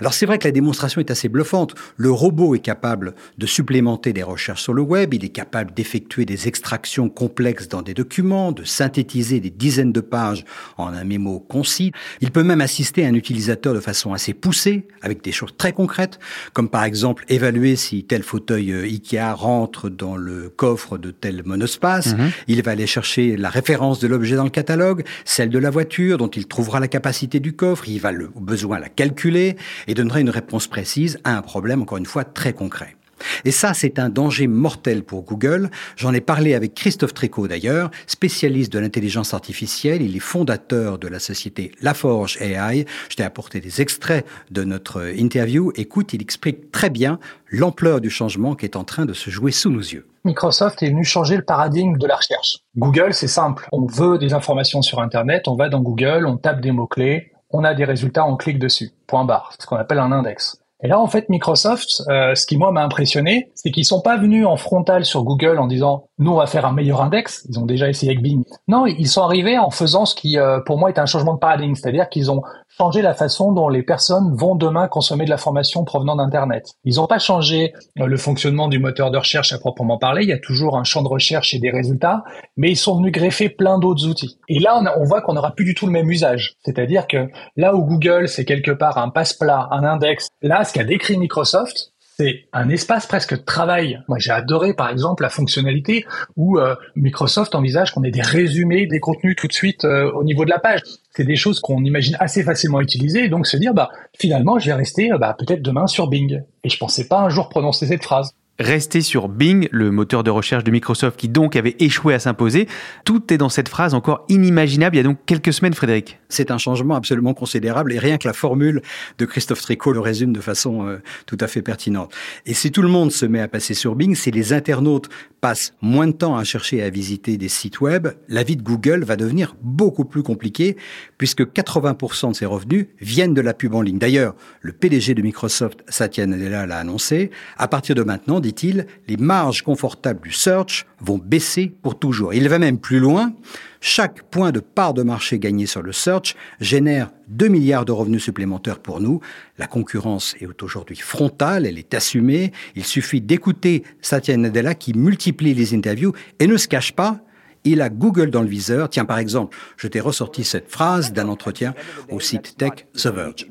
Alors 0.00 0.14
c'est 0.14 0.26
vrai 0.26 0.38
que 0.38 0.46
la 0.46 0.52
démonstration 0.52 1.00
est 1.00 1.10
assez 1.10 1.28
bluffante. 1.28 1.74
Le 1.96 2.10
robot 2.10 2.54
est 2.54 2.60
capable 2.60 3.14
de 3.38 3.46
supplémenter 3.46 4.12
des 4.12 4.22
recherches 4.22 4.62
sur 4.62 4.74
le 4.74 4.82
web, 4.82 5.14
il 5.14 5.24
est 5.24 5.30
capable 5.30 5.74
d'effectuer 5.74 6.24
des 6.24 6.48
extractions 6.48 7.08
complexes 7.08 7.68
dans 7.68 7.82
des 7.82 7.94
documents, 7.94 8.52
de 8.52 8.64
synthétiser 8.64 9.40
des 9.40 9.50
dizaines 9.50 9.92
de 9.92 10.00
pages 10.00 10.44
en 10.76 10.88
un 10.88 11.04
mémo 11.04 11.40
concis. 11.40 11.92
Il 12.20 12.30
peut 12.30 12.42
même 12.42 12.60
assister 12.60 13.06
un 13.06 13.14
utilisateur 13.14 13.74
de 13.74 13.80
façon 13.80 14.12
assez 14.12 14.34
poussée, 14.34 14.86
avec 15.02 15.22
des 15.22 15.32
choses 15.32 15.54
très 15.56 15.72
concrètes, 15.72 16.18
comme 16.52 16.68
par 16.68 16.84
exemple 16.84 17.24
évaluer 17.28 17.76
si 17.76 18.04
tel 18.04 18.22
fauteuil 18.22 18.72
euh, 18.72 18.84
Ikea 18.84 19.32
rentre 19.34 19.88
dans 19.88 20.16
le 20.16 20.48
coffre 20.48 20.98
de 20.98 21.10
tel 21.10 21.42
monospace. 21.44 22.14
Mhm. 22.14 22.30
Il 22.48 22.62
va 22.62 22.72
aller 22.72 22.86
chercher 22.86 23.36
la 23.36 23.48
référence 23.48 23.98
de 24.00 24.06
l'objet 24.06 24.36
dans 24.36 24.44
le 24.44 24.50
catalogue, 24.50 25.04
celle 25.24 25.50
de 25.50 25.58
la 25.58 25.70
voiture 25.70 26.18
dont 26.18 26.28
il 26.28 26.46
trouvera 26.46 26.80
la 26.80 26.88
capacité 26.88 27.40
du 27.40 27.54
coffre, 27.54 27.88
il 27.88 28.00
va 28.00 28.12
le, 28.12 28.30
au 28.34 28.40
besoin 28.40 28.78
la 28.78 28.88
calculer, 28.88 29.56
et 29.86 29.94
donnerait 29.94 30.20
une 30.20 30.30
réponse 30.30 30.66
précise 30.66 31.18
à 31.24 31.36
un 31.36 31.42
problème, 31.42 31.82
encore 31.82 31.98
une 31.98 32.06
fois, 32.06 32.24
très 32.24 32.52
concret. 32.52 32.96
Et 33.44 33.50
ça, 33.50 33.74
c'est 33.74 33.98
un 33.98 34.08
danger 34.08 34.46
mortel 34.46 35.02
pour 35.02 35.22
Google. 35.22 35.70
J'en 35.96 36.12
ai 36.12 36.20
parlé 36.20 36.54
avec 36.54 36.74
Christophe 36.74 37.14
Tricot 37.14 37.48
d'ailleurs, 37.48 37.90
spécialiste 38.06 38.72
de 38.72 38.78
l'intelligence 38.78 39.34
artificielle. 39.34 40.02
Il 40.02 40.16
est 40.16 40.20
fondateur 40.20 40.98
de 40.98 41.08
la 41.08 41.18
société 41.18 41.72
Laforge 41.80 42.38
AI. 42.40 42.86
Je 43.08 43.16
t'ai 43.16 43.22
apporté 43.22 43.60
des 43.60 43.80
extraits 43.80 44.26
de 44.50 44.64
notre 44.64 45.14
interview. 45.16 45.72
Écoute, 45.76 46.12
il 46.12 46.22
explique 46.22 46.70
très 46.70 46.90
bien 46.90 47.18
l'ampleur 47.50 48.00
du 48.00 48.10
changement 48.10 48.54
qui 48.54 48.66
est 48.66 48.76
en 48.76 48.84
train 48.84 49.06
de 49.06 49.12
se 49.12 49.30
jouer 49.30 49.52
sous 49.52 49.70
nos 49.70 49.80
yeux. 49.80 50.06
Microsoft 50.24 50.82
est 50.82 50.88
venu 50.88 51.04
changer 51.04 51.36
le 51.36 51.44
paradigme 51.44 51.98
de 51.98 52.06
la 52.06 52.16
recherche. 52.16 52.58
Google, 52.76 53.12
c'est 53.12 53.28
simple. 53.28 53.68
On 53.72 53.84
veut 53.84 54.16
des 54.16 54.32
informations 54.32 54.80
sur 54.80 55.00
Internet, 55.00 55.48
on 55.48 55.54
va 55.54 55.68
dans 55.68 55.80
Google, 55.80 56.24
on 56.26 56.38
tape 56.38 56.62
des 56.62 56.72
mots-clés, 56.72 57.33
on 57.54 57.64
a 57.64 57.72
des 57.72 57.84
résultats, 57.84 58.26
on 58.26 58.36
clique 58.36 58.58
dessus. 58.58 58.90
Point 59.06 59.24
barre. 59.24 59.52
ce 59.58 59.66
qu'on 59.66 59.76
appelle 59.76 60.00
un 60.00 60.12
index. 60.12 60.58
Et 60.82 60.88
là, 60.88 61.00
en 61.00 61.06
fait, 61.06 61.30
Microsoft, 61.30 62.02
euh, 62.08 62.34
ce 62.34 62.44
qui 62.46 62.58
moi 62.58 62.70
m'a 62.70 62.82
impressionné, 62.82 63.50
c'est 63.54 63.70
qu'ils 63.70 63.86
sont 63.86 64.02
pas 64.02 64.18
venus 64.18 64.44
en 64.44 64.56
frontal 64.56 65.06
sur 65.06 65.22
Google 65.24 65.58
en 65.58 65.66
disant 65.66 66.08
nous 66.18 66.32
on 66.32 66.36
va 66.36 66.46
faire 66.46 66.66
un 66.66 66.72
meilleur 66.72 67.00
index. 67.00 67.46
Ils 67.48 67.58
ont 67.58 67.64
déjà 67.64 67.88
essayé 67.88 68.12
avec 68.12 68.22
Bing. 68.22 68.44
Non, 68.68 68.84
ils 68.84 69.08
sont 69.08 69.22
arrivés 69.22 69.56
en 69.56 69.70
faisant 69.70 70.04
ce 70.04 70.14
qui, 70.14 70.38
euh, 70.38 70.60
pour 70.60 70.78
moi, 70.78 70.90
est 70.90 70.98
un 70.98 71.06
changement 71.06 71.34
de 71.34 71.38
paradigme, 71.38 71.74
c'est-à-dire 71.74 72.08
qu'ils 72.10 72.30
ont 72.30 72.42
changé 72.76 73.02
la 73.02 73.14
façon 73.14 73.52
dont 73.52 73.68
les 73.68 73.82
personnes 73.82 74.34
vont 74.34 74.56
demain 74.56 74.88
consommer 74.88 75.24
de 75.24 75.30
la 75.30 75.36
formation 75.36 75.84
provenant 75.84 76.16
d'Internet. 76.16 76.66
Ils 76.84 76.96
n'ont 76.96 77.06
pas 77.06 77.18
changé 77.18 77.72
euh, 78.00 78.06
le 78.06 78.16
fonctionnement 78.16 78.68
du 78.68 78.78
moteur 78.78 79.10
de 79.10 79.18
recherche 79.18 79.52
à 79.52 79.58
proprement 79.58 79.98
parler. 79.98 80.22
Il 80.22 80.28
y 80.28 80.32
a 80.32 80.38
toujours 80.38 80.76
un 80.76 80.84
champ 80.84 81.02
de 81.02 81.08
recherche 81.08 81.54
et 81.54 81.58
des 81.58 81.70
résultats, 81.70 82.24
mais 82.56 82.70
ils 82.70 82.76
sont 82.76 82.96
venus 82.96 83.12
greffer 83.12 83.48
plein 83.48 83.78
d'autres 83.78 84.06
outils. 84.06 84.38
Et 84.48 84.58
là, 84.58 84.76
on, 84.78 85.00
on 85.00 85.04
voit 85.04 85.22
qu'on 85.22 85.34
n'aura 85.34 85.52
plus 85.52 85.64
du 85.64 85.74
tout 85.74 85.86
le 85.86 85.92
même 85.92 86.10
usage. 86.10 86.54
C'est-à-dire 86.64 87.06
que 87.06 87.28
là 87.56 87.74
où 87.74 87.84
Google, 87.84 88.28
c'est 88.28 88.44
quelque 88.44 88.72
part 88.72 88.98
un 88.98 89.10
passe-plat, 89.10 89.68
un 89.70 89.84
index, 89.84 90.28
là, 90.42 90.64
ce 90.64 90.72
qu'a 90.72 90.84
décrit 90.84 91.16
Microsoft, 91.16 91.93
c'est 92.16 92.44
un 92.52 92.68
espace 92.68 93.06
presque 93.06 93.36
de 93.36 93.42
travail. 93.42 94.00
Moi, 94.08 94.18
j'ai 94.20 94.30
adoré, 94.30 94.74
par 94.74 94.88
exemple, 94.88 95.22
la 95.22 95.28
fonctionnalité 95.28 96.04
où 96.36 96.58
euh, 96.58 96.76
Microsoft 96.94 97.54
envisage 97.54 97.92
qu'on 97.92 98.04
ait 98.04 98.10
des 98.10 98.22
résumés 98.22 98.86
des 98.86 99.00
contenus 99.00 99.34
tout 99.36 99.48
de 99.48 99.52
suite 99.52 99.84
euh, 99.84 100.10
au 100.12 100.22
niveau 100.22 100.44
de 100.44 100.50
la 100.50 100.60
page. 100.60 100.80
C'est 101.10 101.24
des 101.24 101.36
choses 101.36 101.60
qu'on 101.60 101.82
imagine 101.82 102.16
assez 102.20 102.44
facilement 102.44 102.80
utiliser, 102.80 103.28
donc 103.28 103.46
se 103.46 103.56
dire, 103.56 103.74
bah, 103.74 103.90
finalement, 104.16 104.58
je 104.58 104.66
vais 104.66 104.74
rester 104.74 105.10
bah, 105.18 105.34
peut-être 105.38 105.62
demain 105.62 105.86
sur 105.86 106.08
Bing. 106.08 106.42
Et 106.62 106.68
je 106.68 106.78
pensais 106.78 107.08
pas 107.08 107.20
un 107.20 107.28
jour 107.30 107.48
prononcer 107.48 107.86
cette 107.86 108.04
phrase 108.04 108.34
rester 108.58 109.00
sur 109.00 109.28
Bing, 109.28 109.68
le 109.72 109.90
moteur 109.90 110.22
de 110.22 110.30
recherche 110.30 110.64
de 110.64 110.70
Microsoft 110.70 111.18
qui 111.18 111.28
donc 111.28 111.56
avait 111.56 111.74
échoué 111.80 112.14
à 112.14 112.18
s'imposer. 112.18 112.68
Tout 113.04 113.32
est 113.32 113.36
dans 113.36 113.48
cette 113.48 113.68
phrase 113.68 113.94
encore 113.94 114.24
inimaginable 114.28 114.96
il 114.96 114.98
y 114.98 115.00
a 115.00 115.04
donc 115.04 115.18
quelques 115.26 115.52
semaines, 115.52 115.74
Frédéric. 115.74 116.20
C'est 116.28 116.50
un 116.50 116.58
changement 116.58 116.94
absolument 116.94 117.34
considérable 117.34 117.92
et 117.92 117.98
rien 117.98 118.18
que 118.18 118.28
la 118.28 118.32
formule 118.32 118.82
de 119.18 119.24
Christophe 119.24 119.60
Tricot 119.60 119.92
le 119.92 120.00
résume 120.00 120.32
de 120.32 120.40
façon 120.40 120.86
euh, 120.86 120.98
tout 121.26 121.38
à 121.40 121.48
fait 121.48 121.62
pertinente. 121.62 122.12
Et 122.46 122.54
si 122.54 122.70
tout 122.70 122.82
le 122.82 122.88
monde 122.88 123.10
se 123.10 123.26
met 123.26 123.40
à 123.40 123.48
passer 123.48 123.74
sur 123.74 123.96
Bing, 123.96 124.14
si 124.14 124.30
les 124.30 124.52
internautes 124.52 125.08
passent 125.40 125.74
moins 125.82 126.06
de 126.06 126.12
temps 126.12 126.36
à 126.36 126.44
chercher 126.44 126.82
à 126.82 126.90
visiter 126.90 127.36
des 127.36 127.48
sites 127.48 127.80
web, 127.80 128.08
la 128.28 128.42
vie 128.42 128.56
de 128.56 128.62
Google 128.62 129.04
va 129.04 129.16
devenir 129.16 129.56
beaucoup 129.62 130.04
plus 130.04 130.22
compliquée 130.22 130.76
puisque 131.18 131.42
80% 131.42 132.30
de 132.30 132.36
ses 132.36 132.46
revenus 132.46 132.86
viennent 133.00 133.34
de 133.34 133.40
la 133.40 133.52
pub 133.52 133.74
en 133.74 133.82
ligne. 133.82 133.98
D'ailleurs, 133.98 134.34
le 134.62 134.72
PDG 134.72 135.14
de 135.14 135.22
Microsoft, 135.22 135.84
Satya 135.88 136.26
Nadella, 136.26 136.66
l'a 136.66 136.78
annoncé. 136.78 137.30
À 137.58 137.68
partir 137.68 137.94
de 137.94 138.02
maintenant, 138.02 138.40
dit-il, 138.44 138.86
les 139.08 139.16
marges 139.16 139.62
confortables 139.62 140.20
du 140.20 140.30
search 140.30 140.86
vont 141.00 141.18
baisser 141.18 141.72
pour 141.82 141.98
toujours. 141.98 142.32
Il 142.34 142.48
va 142.48 142.58
même 142.58 142.78
plus 142.78 143.00
loin. 143.00 143.32
Chaque 143.80 144.22
point 144.30 144.52
de 144.52 144.60
part 144.60 144.94
de 144.94 145.02
marché 145.02 145.38
gagné 145.38 145.66
sur 145.66 145.82
le 145.82 145.92
search 145.92 146.36
génère 146.60 147.10
2 147.28 147.48
milliards 147.48 147.84
de 147.84 147.92
revenus 147.92 148.22
supplémentaires 148.22 148.78
pour 148.78 149.00
nous. 149.00 149.20
La 149.58 149.66
concurrence 149.66 150.36
est 150.40 150.62
aujourd'hui 150.62 150.96
frontale, 150.96 151.66
elle 151.66 151.78
est 151.78 151.94
assumée. 151.94 152.52
Il 152.76 152.84
suffit 152.84 153.20
d'écouter 153.20 153.82
Satya 154.00 154.36
Nadella 154.36 154.74
qui 154.74 154.94
multiplie 154.94 155.54
les 155.54 155.74
interviews 155.74 156.12
et 156.38 156.46
ne 156.46 156.56
se 156.56 156.68
cache 156.68 156.92
pas 156.92 157.23
il 157.64 157.80
a 157.80 157.88
Google 157.88 158.30
dans 158.30 158.42
le 158.42 158.48
viseur. 158.48 158.88
Tiens, 158.88 159.04
par 159.04 159.18
exemple, 159.18 159.56
je 159.76 159.88
t'ai 159.88 160.00
ressorti 160.00 160.44
cette 160.44 160.70
phrase 160.70 161.12
d'un 161.12 161.28
entretien 161.28 161.74
au 162.10 162.20
site 162.20 162.56
tech 162.56 162.86
The 162.92 163.06
Verge. 163.06 163.46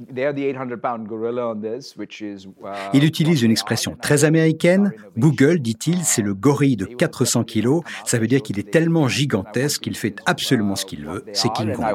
Il 2.94 3.04
utilise 3.04 3.42
une 3.42 3.52
expression 3.52 3.98
très 4.00 4.24
américaine. 4.24 4.92
Google, 5.18 5.60
dit-il, 5.60 6.04
c'est 6.04 6.22
le 6.22 6.34
gorille 6.34 6.78
de 6.78 6.86
400 6.86 7.44
kilos. 7.44 7.84
Ça 8.06 8.20
veut 8.20 8.28
dire 8.28 8.42
qu'il 8.42 8.60
est 8.60 8.70
tellement 8.72 9.08
gigantesque 9.08 9.82
qu'il 9.82 9.96
fait 9.96 10.16
absolument 10.26 10.76
ce 10.76 10.86
qu'il 10.86 11.06
veut. 11.06 11.26
C'est 11.34 11.52
King 11.54 11.74
Kong 11.74 11.86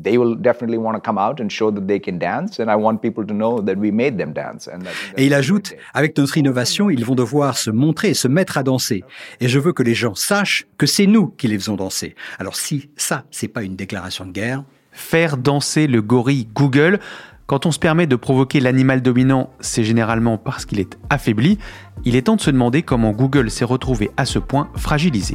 they 0.00 0.16
will 0.18 0.36
definitely 0.36 0.78
want 0.78 0.94
to 0.94 1.00
come 1.00 1.18
out 1.18 1.40
and 1.40 1.48
show 1.48 1.70
that 1.70 1.86
they 1.86 2.00
can 2.00 2.18
dance 2.18 2.60
and 2.60 2.70
I 2.70 2.76
want 2.76 2.98
people 2.98 3.24
to 3.26 3.34
know 3.34 3.60
that 3.62 3.76
we 3.76 3.92
made 3.92 4.16
them 4.16 4.32
dance. 4.32 4.68
Et 5.16 5.26
il 5.26 5.34
ajoute 5.34 5.74
avec 5.92 6.16
notre 6.18 6.36
innovation, 6.38 6.90
ils 6.90 7.04
vont 7.04 7.14
devoir 7.14 7.56
se 7.56 7.70
montrer 7.70 8.10
et 8.10 8.14
se 8.14 8.28
mettre 8.28 8.58
à 8.58 8.62
danser 8.62 9.04
et 9.40 9.48
je 9.48 9.58
veux 9.58 9.72
que 9.72 9.82
les 9.82 9.94
gens 9.94 10.14
sachent 10.14 10.66
que 10.78 10.86
c'est 10.86 11.06
nous 11.06 11.28
qui 11.28 11.48
les 11.48 11.58
faisons 11.58 11.76
danser. 11.76 12.14
Alors 12.38 12.56
si 12.56 12.90
ça 12.96 13.24
c'est 13.30 13.48
pas 13.48 13.62
une 13.62 13.76
déclaration 13.76 14.26
de 14.26 14.32
guerre, 14.32 14.64
faire 14.92 15.36
danser 15.36 15.86
le 15.86 16.02
gorille 16.02 16.48
Google 16.54 16.98
Quand 17.46 17.66
on 17.66 17.72
se 17.72 17.78
permet 17.78 18.06
de 18.06 18.16
provoquer 18.16 18.58
l'animal 18.58 19.02
dominant, 19.02 19.50
c'est 19.60 19.84
généralement 19.84 20.38
parce 20.38 20.64
qu'il 20.64 20.80
est 20.80 20.96
affaibli. 21.10 21.58
Il 22.06 22.16
est 22.16 22.22
temps 22.22 22.36
de 22.36 22.40
se 22.40 22.50
demander 22.50 22.82
comment 22.82 23.10
Google 23.10 23.50
s'est 23.50 23.66
retrouvé 23.66 24.10
à 24.16 24.24
ce 24.24 24.38
point 24.38 24.70
fragilisé. 24.76 25.34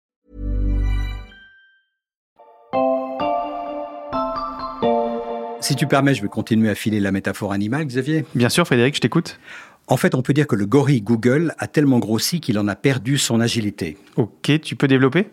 Si 5.61 5.75
tu 5.75 5.85
permets, 5.85 6.15
je 6.15 6.23
vais 6.23 6.27
continuer 6.27 6.69
à 6.69 6.75
filer 6.75 6.99
la 6.99 7.11
métaphore 7.11 7.53
animale, 7.53 7.85
Xavier. 7.85 8.25
Bien 8.33 8.49
sûr, 8.49 8.65
Frédéric, 8.65 8.95
je 8.95 9.01
t'écoute. 9.01 9.39
En 9.91 9.97
fait, 9.97 10.15
on 10.15 10.21
peut 10.21 10.31
dire 10.31 10.47
que 10.47 10.55
le 10.55 10.65
gorille 10.65 11.01
Google 11.01 11.53
a 11.57 11.67
tellement 11.67 11.99
grossi 11.99 12.39
qu'il 12.39 12.57
en 12.57 12.69
a 12.69 12.77
perdu 12.77 13.17
son 13.17 13.41
agilité. 13.41 13.97
Ok, 14.15 14.61
tu 14.61 14.77
peux 14.77 14.87
développer? 14.87 15.27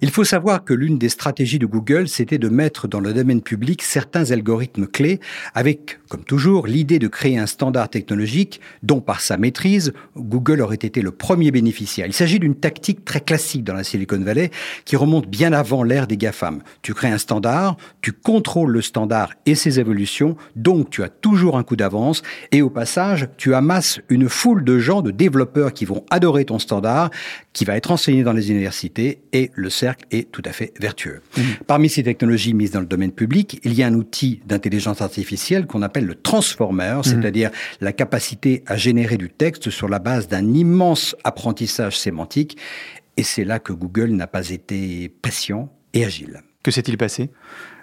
Il 0.00 0.10
faut 0.10 0.24
savoir 0.24 0.64
que 0.64 0.72
l'une 0.72 0.96
des 0.96 1.10
stratégies 1.10 1.58
de 1.58 1.66
Google, 1.66 2.08
c'était 2.08 2.38
de 2.38 2.48
mettre 2.48 2.88
dans 2.88 3.00
le 3.00 3.12
domaine 3.12 3.42
public 3.42 3.82
certains 3.82 4.30
algorithmes 4.30 4.86
clés, 4.86 5.20
avec, 5.52 5.98
comme 6.08 6.24
toujours, 6.24 6.66
l'idée 6.66 6.98
de 6.98 7.08
créer 7.08 7.36
un 7.36 7.44
standard 7.44 7.90
technologique 7.90 8.62
dont, 8.82 9.02
par 9.02 9.20
sa 9.20 9.36
maîtrise, 9.36 9.92
Google 10.16 10.62
aurait 10.62 10.76
été 10.76 11.02
le 11.02 11.10
premier 11.10 11.50
bénéficiaire. 11.50 12.06
Il 12.06 12.14
s'agit 12.14 12.38
d'une 12.38 12.54
tactique 12.54 13.04
très 13.04 13.20
classique 13.20 13.64
dans 13.64 13.74
la 13.74 13.84
Silicon 13.84 14.20
Valley 14.20 14.50
qui 14.86 14.96
remonte 14.96 15.28
bien 15.28 15.52
avant 15.52 15.82
l'ère 15.82 16.06
des 16.06 16.16
GAFAM. 16.16 16.62
Tu 16.80 16.94
crées 16.94 17.12
un 17.12 17.18
standard, 17.18 17.76
tu 18.00 18.12
contrôles 18.12 18.70
le 18.70 18.80
standard 18.80 19.34
et 19.44 19.54
ses 19.54 19.78
évolutions, 19.78 20.36
donc 20.56 20.88
tu 20.88 21.02
as 21.02 21.10
toujours 21.10 21.58
un 21.58 21.64
coup 21.64 21.76
d'avance, 21.76 22.22
et 22.50 22.62
au 22.62 22.70
passage, 22.70 23.28
tu 23.36 23.54
amasses 23.54 23.89
une 24.08 24.28
foule 24.28 24.64
de 24.64 24.78
gens, 24.78 25.02
de 25.02 25.10
développeurs 25.10 25.72
qui 25.72 25.84
vont 25.84 26.04
adorer 26.10 26.44
ton 26.44 26.58
standard, 26.58 27.10
qui 27.52 27.64
va 27.64 27.76
être 27.76 27.90
enseigné 27.90 28.22
dans 28.22 28.32
les 28.32 28.50
universités, 28.50 29.22
et 29.32 29.50
le 29.54 29.70
cercle 29.70 30.04
est 30.10 30.30
tout 30.30 30.42
à 30.44 30.52
fait 30.52 30.72
vertueux. 30.80 31.20
Parmi 31.66 31.88
ces 31.88 32.02
technologies 32.02 32.54
mises 32.54 32.70
dans 32.70 32.80
le 32.80 32.86
domaine 32.86 33.12
public, 33.12 33.60
il 33.64 33.74
y 33.74 33.82
a 33.82 33.86
un 33.86 33.94
outil 33.94 34.40
d'intelligence 34.46 35.00
artificielle 35.00 35.66
qu'on 35.66 35.82
appelle 35.82 36.06
le 36.06 36.14
transformer, 36.14 37.00
c'est-à-dire 37.02 37.50
la 37.80 37.92
capacité 37.92 38.62
à 38.66 38.76
générer 38.76 39.16
du 39.16 39.30
texte 39.30 39.70
sur 39.70 39.88
la 39.88 39.98
base 39.98 40.28
d'un 40.28 40.54
immense 40.54 41.16
apprentissage 41.24 41.98
sémantique, 41.98 42.56
et 43.16 43.22
c'est 43.22 43.44
là 43.44 43.58
que 43.58 43.72
Google 43.72 44.10
n'a 44.10 44.26
pas 44.26 44.50
été 44.50 45.08
patient 45.20 45.72
et 45.92 46.04
agile. 46.04 46.42
Que 46.62 46.70
s'est-il 46.70 46.98
passé? 46.98 47.30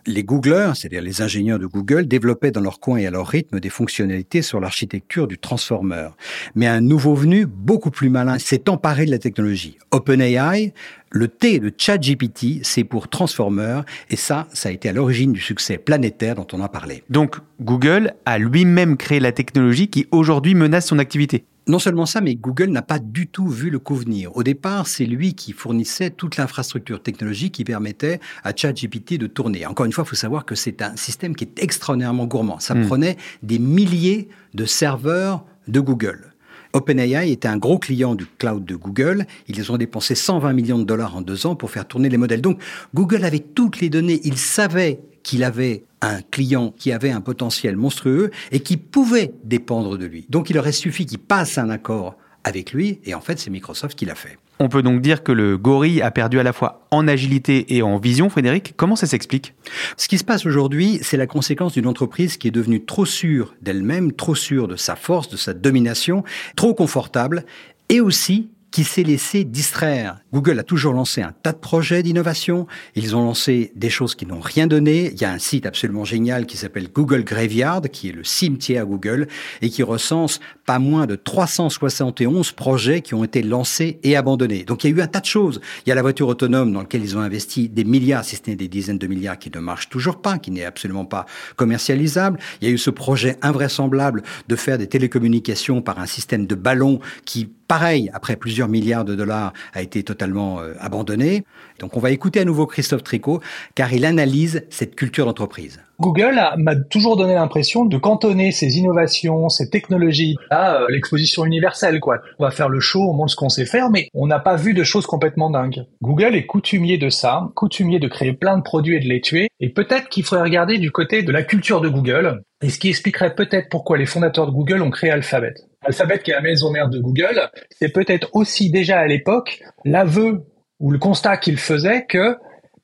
Les 0.06 0.24
Googlers, 0.24 0.74
c'est-à-dire 0.76 1.02
les 1.02 1.24
ingénieurs 1.24 1.58
de 1.58 1.66
Google, 1.66 2.08
développaient 2.08 2.52
dans 2.52 2.62
leur 2.62 2.80
coin 2.80 2.98
et 2.98 3.08
à 3.08 3.12
leur 3.12 3.28
rythme 3.28 3.60
des 3.60 3.70
fonctionnalités 3.70 4.44
sur 4.44 4.60
l'architecture 4.60 5.28
du 5.28 5.40
transformer. 5.40 6.10
Mais 6.54 6.68
un 6.68 6.80
nouveau 6.80 7.16
venu, 7.16 7.48
beaucoup 7.48 7.90
plus 7.90 8.10
malin, 8.10 8.38
s'est 8.38 8.70
emparé 8.70 9.06
de 9.08 9.12
la 9.12 9.18
technologie. 9.18 9.80
OpenAI, 9.90 10.74
le 11.10 11.28
T 11.28 11.60
de 11.60 11.74
ChatGPT, 11.76 12.64
c'est 12.64 12.84
pour 12.84 13.08
transformer, 13.10 13.82
et 14.12 14.16
ça, 14.16 14.48
ça 14.54 14.70
a 14.70 14.72
été 14.72 14.90
à 14.90 14.94
l'origine 14.94 15.34
du 15.34 15.42
succès 15.42 15.80
planétaire 15.80 16.36
dont 16.36 16.48
on 16.54 16.62
a 16.62 16.70
parlé. 16.70 17.04
Donc, 17.10 17.38
Google 17.60 18.14
a 18.26 18.38
lui-même 18.38 18.96
créé 18.96 19.20
la 19.20 19.32
technologie 19.32 19.88
qui 19.88 20.08
aujourd'hui 20.12 20.54
menace 20.54 20.86
son 20.86 21.00
activité. 21.00 21.46
Non 21.68 21.80
seulement 21.80 22.06
ça, 22.06 22.22
mais 22.22 22.36
Google 22.36 22.70
n'a 22.70 22.82
pas 22.82 22.98
du 22.98 23.28
tout 23.28 23.50
vu 23.50 23.70
le 23.70 23.78
coup 23.78 23.96
venir. 23.96 24.36
Au 24.38 24.44
départ, 24.44 24.88
c'est 24.88 25.06
lui 25.06 25.34
qui 25.34 25.52
fournissait 25.52 26.12
toute 26.12 26.38
l'infrastructure 26.38 27.04
technologique 27.04 27.56
qui 27.56 27.66
permettait 27.66 28.22
à 28.46 28.56
ChatGPT 28.56 29.18
de 29.18 29.28
tourner. 29.28 29.66
Encore 29.66 29.86
une 29.86 29.92
fois, 29.92 30.06
il 30.06 30.10
faut 30.10 30.16
savoir 30.16 30.46
que 30.46 30.56
c'est 30.56 30.82
un 30.82 30.96
système 30.96 31.36
qui 31.36 31.44
est 31.44 31.62
extraordinairement 31.62 32.26
gourmand. 32.26 32.60
Ça 32.60 32.74
prenait 32.74 33.18
des 33.44 33.60
milliers 33.60 34.30
de 34.54 34.64
serveurs 34.64 35.44
de 35.68 35.82
Google. 35.82 36.34
OpenAI 36.72 37.32
était 37.32 37.50
un 37.50 37.58
gros 37.58 37.80
client 37.80 38.16
du 38.16 38.26
cloud 38.26 38.64
de 38.64 38.76
Google. 38.76 39.26
Ils 39.50 39.72
ont 39.72 39.78
dépensé 39.78 40.16
120 40.16 40.54
millions 40.54 40.80
de 40.80 40.86
dollars 40.86 41.18
en 41.18 41.22
deux 41.22 41.48
ans 41.48 41.56
pour 41.56 41.72
faire 41.72 41.86
tourner 41.86 42.08
les 42.08 42.18
modèles. 42.18 42.42
Donc, 42.42 42.62
Google 42.94 43.26
avait 43.26 43.40
toutes 43.40 43.82
les 43.82 43.90
données. 43.90 44.22
Il 44.24 44.38
savait 44.38 45.02
qu'il 45.28 45.44
avait 45.44 45.84
un 46.00 46.22
client 46.22 46.74
qui 46.78 46.94
avait 46.94 47.12
un 47.12 47.20
potentiel 47.20 47.76
monstrueux 47.76 48.32
et 48.54 48.62
qui 48.62 48.78
pouvait 48.78 49.34
dépendre 49.44 49.98
de 49.98 50.06
lui. 50.06 50.26
Donc, 50.30 50.50
il 50.50 50.58
aurait 50.58 50.72
suffi 50.72 51.06
qu'il 51.06 51.20
passe 51.20 51.58
un 51.58 51.70
accord 51.70 52.16
avec 52.46 52.72
lui, 52.72 53.02
et 53.04 53.14
en 53.14 53.20
fait, 53.20 53.38
c'est 53.38 53.50
Microsoft 53.50 53.98
qui 54.00 54.06
l'a 54.06 54.16
fait. 54.16 54.38
On 54.60 54.70
peut 54.70 54.82
donc 54.82 55.02
dire 55.02 55.24
que 55.24 55.34
le 55.34 55.58
gorille 55.58 56.02
a 56.02 56.12
perdu 56.12 56.40
à 56.40 56.44
la 56.44 56.54
fois 56.54 56.88
en 56.92 57.10
agilité 57.10 57.76
et 57.76 57.82
en 57.82 57.98
vision, 57.98 58.30
Frédéric. 58.30 58.74
Comment 58.78 58.96
ça 58.96 59.06
s'explique? 59.06 59.54
Ce 59.98 60.08
qui 60.08 60.18
se 60.18 60.24
passe 60.24 60.46
aujourd'hui, 60.46 61.00
c'est 61.02 61.18
la 61.18 61.28
conséquence 61.28 61.74
d'une 61.74 61.88
entreprise 61.88 62.38
qui 62.38 62.48
est 62.48 62.52
devenue 62.52 62.86
trop 62.86 63.06
sûre 63.06 63.54
d'elle-même, 63.62 64.14
trop 64.14 64.34
sûre 64.34 64.70
de 64.70 64.78
sa 64.78 64.96
force, 64.96 65.28
de 65.28 65.36
sa 65.36 65.54
domination, 65.54 66.24
trop 66.56 66.74
confortable, 66.74 67.44
et 67.90 68.00
aussi 68.00 68.50
qui 68.78 68.84
s'est 68.84 69.02
laissé 69.02 69.44
distraire. 69.44 70.20
Google 70.32 70.60
a 70.60 70.64
toujours 70.64 70.94
lancé 70.94 71.24
un 71.24 71.32
tas 71.32 71.52
de 71.52 71.58
projets 71.58 72.04
d'innovation. 72.04 72.68
Ils 72.94 73.16
ont 73.16 73.24
lancé 73.24 73.72
des 73.76 73.90
choses 73.90 74.14
qui 74.14 74.28
n'ont 74.28 74.40
rien 74.40 74.68
donné. 74.68 75.12
Il 75.14 75.20
y 75.20 75.26
a 75.26 75.32
un 75.32 75.40
site 75.40 75.66
absolument 75.66 76.06
génial 76.06 76.46
qui 76.46 76.58
s'appelle 76.58 76.88
Google 76.94 77.24
Graveyard, 77.24 77.82
qui 77.92 78.10
est 78.10 78.12
le 78.12 78.24
cimetière 78.24 78.86
Google, 78.86 79.30
et 79.64 79.72
qui 79.72 79.82
recense 79.82 80.40
pas 80.68 80.78
moins 80.78 81.08
de 81.08 81.16
371 81.16 82.52
projets 82.52 83.02
qui 83.02 83.16
ont 83.16 83.24
été 83.24 83.42
lancés 83.42 84.00
et 84.04 84.16
abandonnés. 84.16 84.64
Donc 84.64 84.84
il 84.84 84.92
y 84.92 84.94
a 84.94 84.98
eu 84.98 85.02
un 85.02 85.08
tas 85.08 85.22
de 85.22 85.26
choses. 85.26 85.60
Il 85.88 85.90
y 85.90 85.92
a 85.92 85.96
la 85.96 86.04
voiture 86.04 86.28
autonome 86.28 86.72
dans 86.72 86.82
laquelle 86.82 87.02
ils 87.02 87.18
ont 87.18 87.22
investi 87.22 87.70
des 87.70 87.84
milliards, 87.84 88.26
si 88.26 88.36
ce 88.36 88.44
n'est 88.46 88.56
des 88.56 88.68
dizaines 88.68 89.00
de 89.00 89.08
milliards, 89.08 89.40
qui 89.40 89.50
ne 89.50 89.60
marche 89.60 89.90
toujours 89.90 90.22
pas, 90.22 90.38
qui 90.38 90.52
n'est 90.52 90.66
absolument 90.66 91.06
pas 91.06 91.26
commercialisable. 91.56 92.38
Il 92.62 92.68
y 92.68 92.70
a 92.70 92.74
eu 92.76 92.78
ce 92.78 92.92
projet 92.92 93.40
invraisemblable 93.42 94.22
de 94.48 94.56
faire 94.56 94.78
des 94.78 94.86
télécommunications 94.86 95.82
par 95.82 95.98
un 95.98 96.06
système 96.06 96.46
de 96.46 96.54
ballons 96.54 97.00
qui 97.26 97.50
pareil, 97.68 98.10
après 98.14 98.36
plusieurs 98.36 98.68
milliards 98.68 99.06
de 99.06 99.16
dollars, 99.16 99.54
a 99.74 99.82
été 99.82 100.04
totalement 100.04 100.60
euh, 100.60 100.74
abandonné. 100.80 101.44
Donc 101.80 101.98
on 101.98 102.00
va 102.00 102.12
écouter 102.12 102.40
à 102.40 102.46
nouveau 102.46 102.66
Christophe 102.66 103.04
Tricot, 103.04 103.42
car 103.76 103.94
il 103.94 104.06
analyse 104.06 104.66
cette 104.70 104.96
culture 104.96 105.26
d'entreprise. 105.26 105.80
Google 106.00 106.40
m'a 106.58 106.76
toujours 106.76 107.18
donné 107.18 107.34
l'impression 107.34 107.84
de 107.86 107.98
cantonner 107.98 108.52
ses 108.52 108.78
innovations, 108.78 109.50
ses 109.50 109.70
technologies 109.70 110.36
à 110.52 110.76
euh, 110.76 110.86
l'exposition 110.90 111.44
universelle. 111.44 112.00
Quoi. 112.00 112.20
On 112.38 112.44
va 112.44 112.52
faire 112.52 112.70
le 112.70 112.80
show, 112.80 113.02
on 113.02 113.14
montre 113.14 113.32
ce 113.32 113.36
qu'on 113.36 113.50
sait 113.50 113.66
faire, 113.66 113.90
mais 113.90 114.08
on 114.14 114.28
n'a 114.28 114.40
pas 114.40 114.56
vu 114.56 114.74
de 114.76 114.84
choses 114.84 115.08
complètement 115.08 115.50
dingues. 115.50 115.86
Google 116.04 116.36
est 116.36 116.46
coutumier 116.46 116.98
de 116.98 117.10
ça, 117.10 117.50
coutumier 117.56 118.00
de 118.00 118.08
créer 118.08 118.34
plein 118.34 118.58
de 118.58 118.64
produits 118.64 118.96
et 118.96 119.00
de 119.00 119.10
les 119.10 119.22
tuer, 119.22 119.50
et 119.60 119.70
peut-être 119.70 120.10
qu'il 120.10 120.24
faudrait 120.24 120.44
regarder 120.44 120.78
du 120.78 120.92
côté 120.92 121.24
de 121.24 121.32
la 121.32 121.42
culture 121.42 121.82
de 121.82 121.90
Google, 121.90 122.44
et 122.62 122.70
ce 122.70 122.78
qui 122.78 122.90
expliquerait 122.90 123.34
peut-être 123.34 123.70
pourquoi 123.70 123.98
les 123.98 124.06
fondateurs 124.06 124.46
de 124.46 124.52
Google 124.52 124.82
ont 124.84 124.92
créé 124.92 125.10
Alphabet. 125.10 125.56
Alphabet, 125.88 126.20
qui 126.20 126.32
est 126.32 126.34
la 126.34 126.42
maison 126.42 126.70
mère 126.70 126.90
de 126.90 127.00
Google, 127.00 127.50
c'est 127.72 127.90
peut-être 127.90 128.30
aussi 128.34 128.70
déjà 128.70 129.00
à 129.00 129.08
l'époque 129.08 129.62
l'aveu 129.86 130.44
ou 130.80 130.92
le 130.92 131.00
constat 131.00 131.38
qu'ils 131.38 131.58
faisaient 131.58 132.06
que 132.06 132.36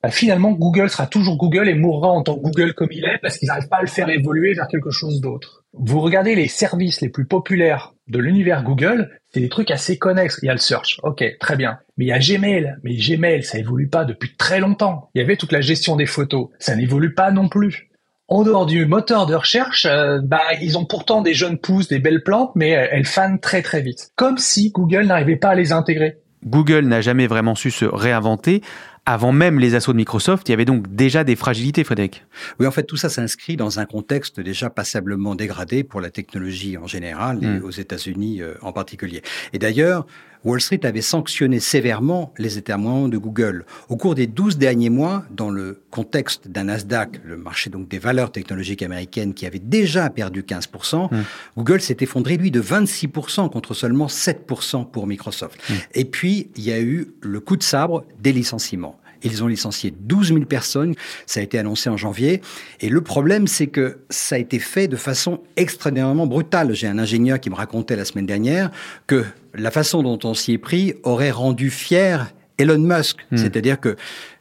bah, 0.02 0.10
finalement 0.10 0.52
Google 0.52 0.90
sera 0.90 1.06
toujours 1.06 1.38
Google 1.38 1.68
et 1.68 1.76
mourra 1.76 2.10
en 2.10 2.24
tant 2.24 2.36
que 2.36 2.42
Google 2.42 2.74
comme 2.74 2.92
il 2.92 3.04
est 3.04 3.18
parce 3.22 3.38
qu'ils 3.38 3.48
n'arrivent 3.48 3.68
pas 3.68 3.78
à 3.78 3.82
le 3.82 3.88
faire 3.88 4.10
évoluer 4.10 4.54
vers 4.54 4.68
quelque 4.68 4.90
chose 4.90 5.20
d'autre. 5.20 5.66
Vous 5.74 6.00
regardez 6.00 6.36
les 6.36 6.48
services 6.48 7.02
les 7.02 7.10
plus 7.10 7.26
populaires 7.26 7.94
de 8.08 8.20
l'univers 8.20 8.64
Google, 8.64 9.10
c'est 9.34 9.40
des 9.40 9.50
trucs 9.50 9.72
assez 9.72 9.98
connexes. 9.98 10.40
Il 10.42 10.48
y 10.48 10.50
a 10.50 10.54
le 10.54 10.60
search, 10.60 11.00
ok, 11.04 11.24
très 11.40 11.56
bien. 11.58 11.80
Mais 11.98 12.06
il 12.06 12.08
y 12.10 12.12
a 12.12 12.20
Gmail, 12.20 12.76
mais 12.84 12.96
Gmail, 12.96 13.44
ça 13.44 13.58
évolue 13.58 13.88
pas 13.88 14.06
depuis 14.06 14.36
très 14.36 14.60
longtemps. 14.60 15.10
Il 15.16 15.20
y 15.20 15.24
avait 15.24 15.38
toute 15.38 15.52
la 15.52 15.62
gestion 15.62 15.96
des 15.96 16.06
photos, 16.06 16.50
ça 16.60 16.76
n'évolue 16.76 17.14
pas 17.14 17.32
non 17.32 17.50
plus. 17.50 17.90
En 18.34 18.42
dehors 18.42 18.66
du 18.66 18.88
moteur 18.88 19.28
de 19.28 19.36
recherche, 19.36 19.86
euh, 19.86 20.20
bah, 20.20 20.42
ils 20.60 20.76
ont 20.76 20.86
pourtant 20.86 21.22
des 21.22 21.36
jeunes 21.36 21.60
pousses, 21.60 21.88
des 21.88 22.00
belles 22.00 22.24
plantes, 22.24 22.50
mais 22.56 22.76
euh, 22.76 22.88
elles 22.90 23.06
fanent 23.06 23.40
très 23.40 23.62
très 23.62 23.80
vite. 23.80 24.10
Comme 24.16 24.40
si 24.40 24.72
Google 24.72 25.04
n'arrivait 25.04 25.36
pas 25.36 25.50
à 25.50 25.56
les 25.56 25.72
intégrer. 25.72 26.18
Google 26.44 26.86
n'a 26.86 27.00
jamais 27.02 27.28
vraiment 27.28 27.54
su 27.54 27.70
se 27.70 27.86
réinventer. 27.86 28.64
Avant 29.06 29.32
même 29.34 29.60
les 29.60 29.76
assauts 29.76 29.92
de 29.92 29.98
Microsoft, 29.98 30.50
il 30.50 30.52
y 30.52 30.56
avait 30.56 30.66
donc 30.66 30.96
déjà 30.96 31.24
des 31.24 31.36
fragilités, 31.36 31.84
Frédéric. 31.84 32.26
Oui, 32.60 32.66
en 32.66 32.72
fait, 32.72 32.86
tout 32.86 32.98
ça 32.98 33.08
s'inscrit 33.10 33.56
dans 33.56 33.80
un 33.80 33.86
contexte 33.86 34.40
déjà 34.40 34.72
passablement 34.72 35.36
dégradé 35.36 35.84
pour 35.84 36.02
la 36.02 36.10
technologie 36.10 36.76
en 36.78 36.88
général 36.88 37.38
et 37.44 37.46
Mm. 37.46 37.66
aux 37.66 37.70
États-Unis 37.70 38.42
euh, 38.42 38.56
en 38.64 38.72
particulier. 38.72 39.22
Et 39.52 39.60
d'ailleurs, 39.60 40.08
Wall 40.44 40.62
Street 40.62 40.82
avait 40.84 41.02
sanctionné 41.02 41.60
sévèrement 41.60 42.34
les 42.38 42.58
états-membres 42.58 43.10
de 43.10 43.18
Google. 43.18 43.66
Au 43.90 43.96
cours 43.96 44.16
des 44.16 44.28
12 44.28 44.58
derniers 44.58 44.90
mois, 44.90 45.24
dans 45.32 45.50
le 45.50 45.82
contexte 45.90 46.48
d'un 46.48 46.66
Nasdaq, 46.66 47.22
le 47.24 47.38
marché 47.38 47.70
donc 47.70 47.88
des 47.88 48.00
valeurs 48.00 48.32
technologiques 48.32 48.82
américaines 48.82 49.34
qui 49.34 49.46
avait 49.46 49.60
déjà 49.60 50.10
perdu 50.10 50.42
15%, 50.42 51.14
mmh. 51.14 51.24
Google 51.58 51.82
s'est 51.82 51.98
effondré, 52.02 52.38
lui, 52.38 52.52
de 52.52 52.62
26% 52.62 53.50
contre 53.50 53.74
seulement 53.74 54.08
7% 54.08 54.90
pour 54.90 55.08
Microsoft. 55.08 55.60
Mmh. 55.70 55.74
Et 55.96 56.06
puis, 56.06 56.50
il 56.56 56.64
y 56.64 56.72
a 56.72 56.80
eu 56.80 57.14
le 57.22 57.40
coup 57.40 57.56
de 57.56 57.64
sabre 57.64 58.06
des 58.20 58.34
licenciements. 58.34 59.00
Ils 59.24 59.44
ont 59.44 59.48
licencié 59.48 59.94
12 59.98 60.30
000 60.30 60.40
personnes. 60.46 60.96
Ça 61.26 61.40
a 61.40 61.44
été 61.44 61.58
annoncé 61.58 61.90
en 61.90 61.98
janvier. 61.98 62.42
Et 62.82 62.90
le 62.90 63.02
problème, 63.02 63.48
c'est 63.48 63.68
que 63.68 64.00
ça 64.10 64.36
a 64.36 64.38
été 64.38 64.60
fait 64.60 64.88
de 64.88 64.96
façon 64.96 65.42
extrêmement 65.56 66.28
brutale. 66.28 66.74
J'ai 66.74 66.88
un 66.88 67.00
ingénieur 67.00 67.40
qui 67.40 67.50
me 67.50 67.56
racontait 67.56 67.96
la 67.96 68.06
semaine 68.06 68.26
dernière 68.26 68.72
que 69.08 69.24
la 69.54 69.72
façon 69.72 70.04
dont 70.04 70.20
on 70.24 70.34
s'y 70.34 70.54
est 70.54 70.58
pris 70.58 70.96
aurait 71.04 71.32
rendu 71.32 71.70
fier 71.70 72.34
Elon 72.58 72.80
Musk. 72.80 73.18
Hmm. 73.32 73.38
C'est-à-dire 73.38 73.80
que 73.80 73.96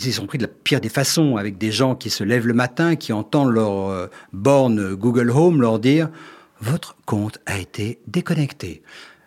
ils 0.04 0.20
ont 0.20 0.26
pris 0.26 0.38
de 0.38 0.44
la 0.44 0.48
pire 0.48 0.80
des 0.80 0.88
façons 0.88 1.36
avec 1.36 1.58
des 1.58 1.72
gens 1.72 1.94
qui 1.94 2.10
se 2.10 2.24
lèvent 2.24 2.46
le 2.46 2.54
matin, 2.54 2.96
qui 2.96 3.12
entendent 3.12 3.52
leur 3.52 3.88
euh, 3.88 4.06
borne 4.32 4.94
Google 4.94 5.30
Home 5.30 5.60
leur 5.60 5.78
dire 5.78 6.08
votre 6.60 6.96
compte 7.06 7.38
a 7.46 7.58
été 7.58 7.98
déconnecté. 8.06 8.82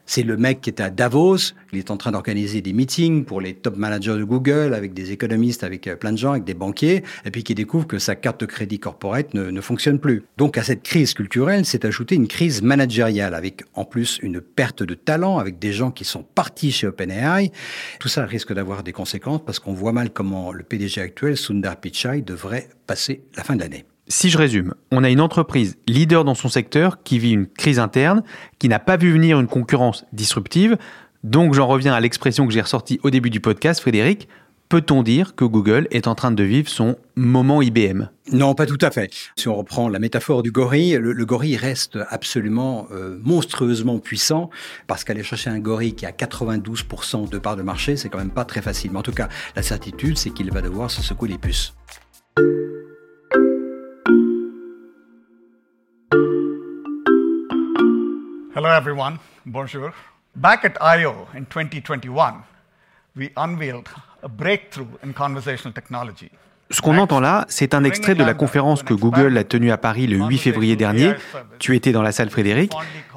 C'est 0.06 0.24
le 0.24 0.38
mec 0.38 0.62
qui 0.62 0.70
est 0.70 0.82
à 0.82 0.90
Davos, 0.90 1.54
il 1.74 1.80
est 1.80 1.92
en 1.92 1.98
train 1.98 2.12
d'organiser 2.12 2.62
des 2.62 2.74
meetings 2.74 3.26
pour 3.26 3.42
les 3.42 3.54
top 3.54 3.76
managers 3.76 4.18
de 4.18 4.24
Google, 4.24 4.74
avec 4.74 4.94
des 4.94 5.12
économistes, 5.12 5.64
avec 5.64 5.88
euh, 5.88 5.96
plein 5.96 6.12
de 6.12 6.18
gens, 6.18 6.32
avec 6.32 6.44
des 6.44 6.54
banquiers, 6.54 7.04
et 7.26 7.32
puis 7.32 7.44
qui 7.44 7.56
découvre 7.56 7.88
que 7.88 7.98
sa 7.98 8.16
carte 8.16 8.40
de 8.42 8.46
crédit 8.46 8.80
corporate 8.80 9.34
ne, 9.34 9.50
ne 9.50 9.62
fonctionne 9.62 10.00
plus. 10.00 10.24
Donc 10.38 10.58
à 10.58 10.64
cette 10.64 10.84
crise 10.84 11.14
culturelle 11.14 11.66
s'est 11.66 11.86
ajoutée 11.86 12.16
une 12.16 12.28
crise 12.28 12.62
managériale, 12.62 13.34
avec 13.34 13.64
en 13.74 13.86
plus 13.86 14.20
une 14.22 14.42
perte 14.42 14.84
de 14.84 14.94
talent, 14.94 15.40
avec 15.40 15.60
des 15.60 15.74
gens 15.74 15.92
qui 15.92 16.06
sont 16.06 16.24
partis 16.24 16.72
chez 16.72 16.88
OpenAI. 16.88 17.52
Tout 18.00 18.08
ça 18.08 18.26
risque 18.26 18.54
d'avoir 18.54 18.84
des 18.84 18.94
conséquences 18.94 19.42
parce 19.44 19.60
qu'on 19.60 19.74
voit 19.74 19.94
mal 19.94 20.12
comment 20.12 20.52
le 20.52 20.64
PDG 20.64 21.02
actuel, 21.02 21.38
Sundar 21.38 21.78
Pichai, 21.78 22.22
devrait 22.22 22.70
passer 22.88 23.24
la 23.36 23.44
fin 23.44 23.56
de 23.56 23.62
l'année. 23.62 23.86
Si 24.08 24.30
je 24.30 24.38
résume, 24.38 24.76
on 24.92 25.04
a 25.04 25.10
une 25.10 25.20
entreprise 25.20 25.78
leader 25.88 26.24
dans 26.26 26.36
son 26.36 26.48
secteur 26.48 27.02
qui 27.02 27.18
vit 27.18 27.32
une 27.32 27.48
crise 27.48 27.80
interne, 27.80 28.22
qui 28.60 28.70
n'a 28.70 28.78
pas 28.78 28.98
vu 28.98 29.12
venir 29.12 29.40
une 29.40 29.48
concurrence 29.48 30.06
disruptive. 30.14 30.78
Donc 31.24 31.56
j'en 31.56 31.66
reviens 31.66 31.94
à 31.94 32.00
l'expression 32.00 32.46
que 32.46 32.54
j'ai 32.54 32.62
ressortie 32.62 33.00
au 33.02 33.10
début 33.10 33.32
du 33.32 33.40
podcast, 33.40 33.82
Frédéric. 33.82 34.28
Peut-on 34.70 35.02
dire 35.02 35.36
que 35.36 35.44
Google 35.46 35.88
est 35.90 36.08
en 36.08 36.14
train 36.14 36.32
de 36.32 36.44
vivre 36.44 36.70
son 36.70 36.98
moment 37.16 37.64
IBM 37.64 38.10
Non, 38.32 38.54
pas 38.54 38.68
tout 38.68 38.78
à 38.82 38.92
fait. 38.92 39.12
Si 39.36 39.48
on 39.48 39.56
reprend 39.56 39.90
la 39.90 39.98
métaphore 39.98 40.44
du 40.44 40.52
gorille, 40.52 40.98
le, 41.00 41.26
gorille 41.26 41.56
reste 41.56 41.98
absolument 42.10 42.88
euh, 42.92 43.20
monstrueusement 43.24 43.98
puissant 43.98 44.52
parce 44.86 45.04
qu'aller 45.04 45.24
chercher 45.24 45.50
un 45.50 45.60
gorille 45.60 45.94
qui 45.94 46.06
a 46.06 46.12
92% 46.12 47.30
de 47.30 47.38
part 47.40 47.56
de 47.56 47.64
marché, 47.64 47.96
c'est 47.96 48.10
quand 48.10 48.20
même 48.20 48.30
pas 48.30 48.46
très 48.46 48.62
facile. 48.62 48.92
Mais 48.92 49.00
en 49.00 49.04
tout 49.04 49.12
cas, 49.14 49.30
la 49.56 49.64
certitude, 49.64 50.18
c'est 50.18 50.30
qu'il 50.30 50.52
va 50.52 50.62
devoir 50.62 50.92
se 50.92 51.02
secouer 51.02 51.30
les 51.30 51.38
puces. 51.40 51.74
Hello, 58.56 58.70
everyone. 58.70 59.20
Bonjour. 59.46 59.94
Back 60.34 60.64
at 60.64 60.82
I.O. 60.82 61.28
in 61.34 61.46
2021, 61.48 62.42
we 63.14 63.30
unveiled 63.36 63.90
a 64.24 64.30
breakthrough 64.30 64.88
in 65.04 65.14
conversational 65.14 65.74
technology. 65.74 66.32
Ce 66.72 66.82
qu'on 66.82 66.98
entend 66.98 67.20
là, 67.20 67.46
c'est 67.48 67.76
un 67.76 67.84
extrait 67.84 68.16
de 68.16 68.24
la 68.24 68.34
conférence 68.34 68.82
que 68.82 68.96
Google 68.96 69.38
a 69.38 69.44
tenue 69.44 69.72
à 69.72 69.78
Paris 69.78 70.08
le 70.08 70.18
8 70.18 70.38
février 70.40 70.76
dernier. 70.76 71.14
Tu 71.60 71.76
étais 71.76 71.92
dans 71.92 72.02
la 72.02 72.12
salle, 72.12 72.32
Frédéric. 72.32 72.74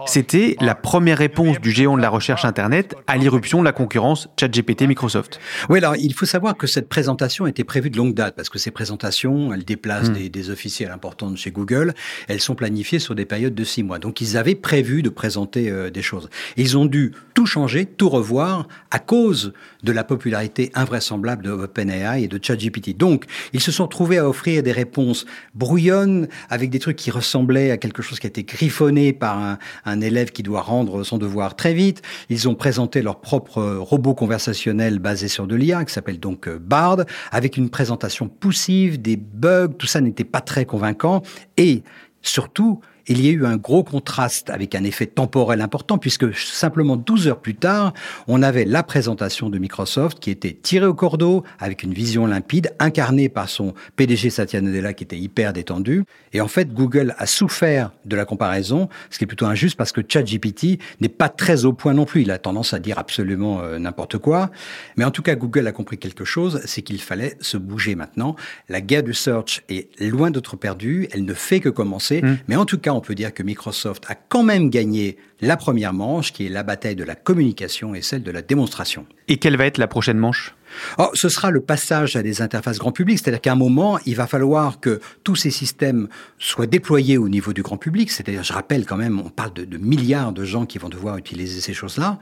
C'était 0.06 0.56
la 0.60 0.74
première 0.74 1.18
réponse 1.18 1.58
du 1.60 1.70
géant 1.70 1.96
de 1.96 2.02
la 2.02 2.10
recherche 2.10 2.44
Internet 2.44 2.94
à 3.06 3.16
l'irruption 3.16 3.60
de 3.60 3.64
la 3.64 3.72
concurrence 3.72 4.28
ChatGPT 4.38 4.82
Microsoft. 4.82 5.40
Oui, 5.68 5.78
alors 5.78 5.96
il 5.96 6.14
faut 6.14 6.26
savoir 6.26 6.56
que 6.56 6.66
cette 6.66 6.88
présentation 6.88 7.46
était 7.46 7.64
prévue 7.64 7.90
de 7.90 7.96
longue 7.96 8.14
date, 8.14 8.36
parce 8.36 8.48
que 8.48 8.58
ces 8.58 8.70
présentations, 8.70 9.52
elles 9.52 9.64
déplacent 9.64 10.10
hmm. 10.10 10.14
des, 10.14 10.28
des, 10.28 10.50
officiels 10.50 10.90
importants 10.90 11.34
chez 11.34 11.50
Google, 11.50 11.94
elles 12.28 12.40
sont 12.40 12.54
planifiées 12.54 12.98
sur 12.98 13.14
des 13.14 13.24
périodes 13.24 13.54
de 13.54 13.64
six 13.64 13.82
mois. 13.82 13.98
Donc 13.98 14.20
ils 14.20 14.36
avaient 14.36 14.54
prévu 14.54 15.02
de 15.02 15.08
présenter 15.08 15.70
euh, 15.70 15.90
des 15.90 16.02
choses. 16.02 16.30
ils 16.56 16.78
ont 16.78 16.86
dû 16.86 17.12
tout 17.34 17.46
changer, 17.46 17.86
tout 17.86 18.08
revoir, 18.08 18.68
à 18.90 18.98
cause 18.98 19.52
de 19.82 19.92
la 19.92 20.04
popularité 20.04 20.70
invraisemblable 20.74 21.44
de 21.44 21.50
OpenAI 21.50 22.22
et 22.22 22.28
de 22.28 22.38
ChatGPT. 22.42 22.96
Donc, 22.96 23.24
ils 23.52 23.60
se 23.60 23.72
sont 23.72 23.86
trouvés 23.86 24.18
à 24.18 24.28
offrir 24.28 24.62
des 24.62 24.72
réponses 24.72 25.26
brouillonnes 25.54 26.28
avec 26.48 26.70
des 26.70 26.78
trucs 26.78 26.96
qui 26.96 27.10
ressemblaient 27.10 27.70
à 27.70 27.76
quelque 27.76 28.02
chose 28.02 28.18
qui 28.20 28.26
a 28.26 28.28
été 28.28 28.44
griffonné 28.44 29.12
par 29.12 29.38
un, 29.38 29.58
un 29.84 30.00
élève 30.00 30.30
qui 30.30 30.42
doit 30.42 30.62
rendre 30.62 31.04
son 31.04 31.18
devoir 31.18 31.56
très 31.56 31.74
vite. 31.74 32.02
Ils 32.28 32.48
ont 32.48 32.54
présenté 32.54 33.02
leur 33.02 33.20
propre 33.20 33.62
robot 33.62 34.14
conversationnel 34.14 34.98
basé 34.98 35.28
sur 35.28 35.46
de 35.46 35.54
l'IA 35.54 35.84
qui 35.84 35.92
s'appelle 35.92 36.20
donc 36.20 36.48
euh, 36.48 36.58
Bard 36.58 36.98
avec 37.30 37.56
une 37.56 37.70
présentation 37.70 38.28
poussive, 38.28 39.00
des 39.00 39.16
bugs, 39.16 39.68
tout 39.78 39.86
ça 39.86 40.00
n'était 40.00 40.24
pas 40.24 40.40
très 40.40 40.64
convaincant 40.64 41.22
et 41.56 41.82
surtout, 42.22 42.80
il 43.08 43.24
y 43.24 43.28
a 43.28 43.32
eu 43.32 43.46
un 43.46 43.56
gros 43.56 43.82
contraste 43.82 44.50
avec 44.50 44.74
un 44.74 44.84
effet 44.84 45.06
temporel 45.06 45.60
important 45.60 45.98
puisque 45.98 46.34
simplement 46.36 46.96
12 46.96 47.28
heures 47.28 47.40
plus 47.40 47.54
tard, 47.54 47.94
on 48.26 48.42
avait 48.42 48.64
la 48.64 48.82
présentation 48.82 49.50
de 49.50 49.58
Microsoft 49.58 50.20
qui 50.20 50.30
était 50.30 50.52
tirée 50.52 50.86
au 50.86 50.94
cordeau 50.94 51.44
avec 51.58 51.82
une 51.82 51.92
vision 51.92 52.26
limpide 52.26 52.72
incarnée 52.78 53.28
par 53.28 53.48
son 53.48 53.74
PDG 53.96 54.30
Satya 54.30 54.60
Nadella 54.60 54.92
qui 54.92 55.04
était 55.04 55.18
hyper 55.18 55.52
détendu. 55.52 56.04
Et 56.32 56.40
en 56.40 56.48
fait, 56.48 56.72
Google 56.72 57.14
a 57.18 57.26
souffert 57.26 57.92
de 58.04 58.16
la 58.16 58.24
comparaison, 58.24 58.88
ce 59.10 59.18
qui 59.18 59.24
est 59.24 59.26
plutôt 59.26 59.46
injuste 59.46 59.76
parce 59.76 59.92
que 59.92 60.00
ChatGPT 60.06 60.78
n'est 61.00 61.08
pas 61.08 61.28
très 61.28 61.64
au 61.64 61.72
point 61.72 61.94
non 61.94 62.04
plus. 62.04 62.22
Il 62.22 62.30
a 62.30 62.38
tendance 62.38 62.74
à 62.74 62.78
dire 62.78 62.98
absolument 62.98 63.60
euh, 63.60 63.78
n'importe 63.78 64.18
quoi. 64.18 64.50
Mais 64.96 65.04
en 65.04 65.10
tout 65.10 65.22
cas, 65.22 65.34
Google 65.34 65.66
a 65.66 65.72
compris 65.72 65.98
quelque 65.98 66.24
chose, 66.24 66.60
c'est 66.64 66.82
qu'il 66.82 67.00
fallait 67.00 67.36
se 67.40 67.56
bouger 67.56 67.94
maintenant. 67.94 68.36
La 68.68 68.80
guerre 68.80 69.02
du 69.02 69.14
search 69.14 69.62
est 69.68 69.88
loin 70.00 70.30
d'être 70.30 70.56
perdue. 70.56 71.08
Elle 71.12 71.24
ne 71.24 71.34
fait 71.34 71.60
que 71.60 71.68
commencer. 71.68 72.22
Mmh. 72.22 72.38
Mais 72.48 72.56
en 72.56 72.64
tout 72.64 72.78
cas, 72.78 72.92
on 72.98 73.00
peut 73.00 73.14
dire 73.14 73.32
que 73.32 73.42
Microsoft 73.42 74.04
a 74.08 74.14
quand 74.14 74.42
même 74.42 74.70
gagné 74.70 75.16
la 75.40 75.56
première 75.56 75.92
manche, 75.92 76.32
qui 76.32 76.46
est 76.46 76.48
la 76.48 76.62
bataille 76.62 76.96
de 76.96 77.04
la 77.04 77.14
communication 77.14 77.94
et 77.94 78.02
celle 78.02 78.22
de 78.22 78.30
la 78.30 78.42
démonstration. 78.42 79.06
Et 79.28 79.36
quelle 79.36 79.56
va 79.56 79.66
être 79.66 79.78
la 79.78 79.86
prochaine 79.86 80.18
manche? 80.18 80.54
Oh, 80.98 81.08
ce 81.14 81.28
sera 81.28 81.50
le 81.50 81.60
passage 81.60 82.16
à 82.16 82.22
des 82.22 82.42
interfaces 82.42 82.78
grand 82.78 82.92
public, 82.92 83.18
c'est-à-dire 83.18 83.40
qu'à 83.40 83.52
un 83.52 83.56
moment, 83.56 83.98
il 84.04 84.16
va 84.16 84.26
falloir 84.26 84.80
que 84.80 85.00
tous 85.24 85.36
ces 85.36 85.50
systèmes 85.50 86.08
soient 86.38 86.66
déployés 86.66 87.16
au 87.16 87.28
niveau 87.28 87.52
du 87.52 87.62
grand 87.62 87.78
public, 87.78 88.10
c'est-à-dire, 88.10 88.42
je 88.42 88.52
rappelle 88.52 88.84
quand 88.84 88.96
même, 88.96 89.20
on 89.20 89.30
parle 89.30 89.54
de, 89.54 89.64
de 89.64 89.78
milliards 89.78 90.32
de 90.32 90.44
gens 90.44 90.66
qui 90.66 90.78
vont 90.78 90.88
devoir 90.88 91.16
utiliser 91.16 91.60
ces 91.60 91.72
choses-là, 91.72 92.18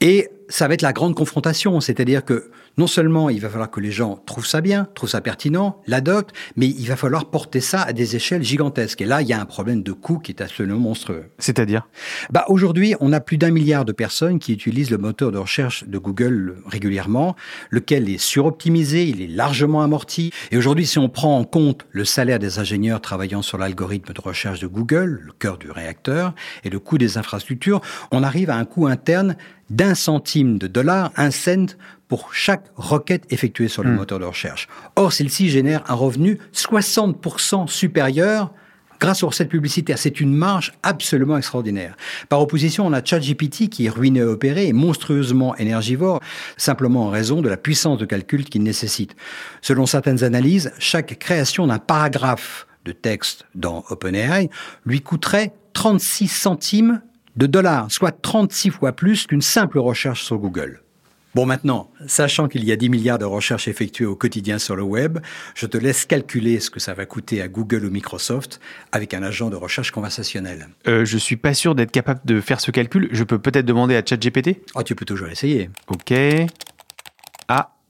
et 0.00 0.28
ça 0.48 0.68
va 0.68 0.74
être 0.74 0.82
la 0.82 0.92
grande 0.92 1.14
confrontation, 1.14 1.80
c'est-à-dire 1.80 2.24
que 2.24 2.50
non 2.78 2.86
seulement 2.86 3.30
il 3.30 3.40
va 3.40 3.48
falloir 3.48 3.70
que 3.70 3.80
les 3.80 3.90
gens 3.90 4.20
trouvent 4.26 4.46
ça 4.46 4.60
bien, 4.60 4.88
trouvent 4.94 5.08
ça 5.08 5.20
pertinent, 5.20 5.80
l'adoptent, 5.86 6.34
mais 6.56 6.66
il 6.66 6.86
va 6.86 6.96
falloir 6.96 7.30
porter 7.30 7.60
ça 7.60 7.82
à 7.82 7.92
des 7.92 8.16
échelles 8.16 8.42
gigantesques. 8.42 9.00
Et 9.00 9.06
là, 9.06 9.22
il 9.22 9.28
y 9.28 9.32
a 9.32 9.40
un 9.40 9.46
problème 9.46 9.82
de 9.82 9.92
coût 9.92 10.18
qui 10.18 10.32
est 10.32 10.42
absolument 10.42 10.78
monstrueux. 10.78 11.24
C'est-à-dire? 11.38 11.88
Bah, 12.30 12.44
Aujourd'hui, 12.48 12.94
on 13.00 13.12
a 13.12 13.20
plus 13.20 13.38
d'un 13.38 13.50
milliard 13.50 13.84
de 13.84 13.92
personnes 13.92 14.38
qui 14.38 14.52
utilisent 14.52 14.90
le 14.90 14.98
moteur 14.98 15.32
de 15.32 15.38
recherche 15.38 15.84
de 15.84 15.98
Google 15.98 16.56
régulièrement, 16.66 17.36
lequel 17.70 18.08
est 18.08 18.18
suroptimisé, 18.18 19.04
il 19.04 19.22
est 19.22 19.26
largement 19.26 19.82
amorti. 19.82 20.32
Et 20.50 20.56
aujourd'hui, 20.56 20.86
si 20.86 20.98
on 20.98 21.08
prend 21.08 21.38
en 21.38 21.44
compte 21.44 21.86
le 21.90 22.04
salaire 22.04 22.38
des 22.38 22.58
ingénieurs 22.58 23.00
travaillant 23.00 23.42
sur 23.42 23.58
l'algorithme 23.58 24.12
de 24.12 24.20
recherche 24.20 24.60
de 24.60 24.66
Google, 24.66 25.20
le 25.24 25.32
cœur 25.32 25.58
du 25.58 25.70
réacteur, 25.70 26.34
et 26.64 26.70
le 26.70 26.78
coût 26.78 26.98
des 26.98 27.18
infrastructures, 27.18 27.80
on 28.10 28.22
arrive 28.22 28.50
à 28.50 28.56
un 28.56 28.64
coût 28.64 28.86
interne 28.86 29.36
d'un 29.70 29.94
centime 29.94 30.58
de 30.58 30.66
dollar, 30.66 31.12
un 31.16 31.30
cent 31.30 31.76
pour 32.08 32.34
chaque 32.34 32.66
requête 32.76 33.24
effectuée 33.30 33.68
sur 33.68 33.82
le 33.82 33.90
hmm. 33.90 33.96
moteur 33.96 34.18
de 34.18 34.24
recherche. 34.24 34.68
Or, 34.96 35.12
celle-ci 35.12 35.48
génère 35.48 35.82
un 35.88 35.94
revenu 35.94 36.38
60% 36.54 37.68
supérieur 37.68 38.52
grâce 38.98 39.22
aux 39.22 39.28
recettes 39.28 39.48
publicitaires. 39.48 39.98
C'est 39.98 40.20
une 40.20 40.34
marge 40.34 40.72
absolument 40.82 41.36
extraordinaire. 41.36 41.96
Par 42.28 42.40
opposition, 42.40 42.86
on 42.86 42.92
a 42.92 43.04
ChatGPT 43.04 43.68
qui 43.68 43.86
est 43.86 43.90
ruiné 43.90 44.20
à 44.20 44.26
opérer 44.26 44.68
et 44.68 44.72
monstrueusement 44.72 45.54
énergivore, 45.56 46.20
simplement 46.56 47.06
en 47.06 47.10
raison 47.10 47.42
de 47.42 47.48
la 47.48 47.56
puissance 47.56 47.98
de 47.98 48.04
calcul 48.04 48.44
qu'il 48.44 48.62
nécessite. 48.62 49.16
Selon 49.60 49.86
certaines 49.86 50.24
analyses, 50.24 50.72
chaque 50.78 51.18
création 51.18 51.66
d'un 51.66 51.78
paragraphe 51.78 52.66
de 52.84 52.92
texte 52.92 53.46
dans 53.54 53.84
OpenAI 53.90 54.48
lui 54.84 55.00
coûterait 55.00 55.52
36 55.72 56.28
centimes 56.28 57.02
de 57.36 57.46
dollars, 57.46 57.90
soit 57.90 58.12
36 58.12 58.70
fois 58.70 58.92
plus 58.92 59.26
qu'une 59.26 59.42
simple 59.42 59.78
recherche 59.78 60.24
sur 60.24 60.38
Google. 60.38 60.80
Bon, 61.36 61.44
maintenant, 61.44 61.90
sachant 62.06 62.48
qu'il 62.48 62.64
y 62.64 62.72
a 62.72 62.76
10 62.76 62.88
milliards 62.88 63.18
de 63.18 63.26
recherches 63.26 63.68
effectuées 63.68 64.06
au 64.06 64.16
quotidien 64.16 64.58
sur 64.58 64.74
le 64.74 64.82
web, 64.82 65.18
je 65.54 65.66
te 65.66 65.76
laisse 65.76 66.06
calculer 66.06 66.60
ce 66.60 66.70
que 66.70 66.80
ça 66.80 66.94
va 66.94 67.04
coûter 67.04 67.42
à 67.42 67.48
Google 67.48 67.84
ou 67.84 67.90
Microsoft 67.90 68.58
avec 68.90 69.12
un 69.12 69.22
agent 69.22 69.50
de 69.50 69.56
recherche 69.56 69.90
conversationnel. 69.90 70.68
Euh, 70.88 71.04
je 71.04 71.18
suis 71.18 71.36
pas 71.36 71.52
sûr 71.52 71.74
d'être 71.74 71.92
capable 71.92 72.20
de 72.24 72.40
faire 72.40 72.58
ce 72.58 72.70
calcul. 72.70 73.10
Je 73.12 73.22
peux 73.22 73.38
peut-être 73.38 73.66
demander 73.66 73.96
à 73.96 74.02
ChatGPT? 74.02 74.62
Oh, 74.76 74.82
tu 74.82 74.94
peux 74.94 75.04
toujours 75.04 75.28
essayer. 75.28 75.68
Ok. 75.88 76.14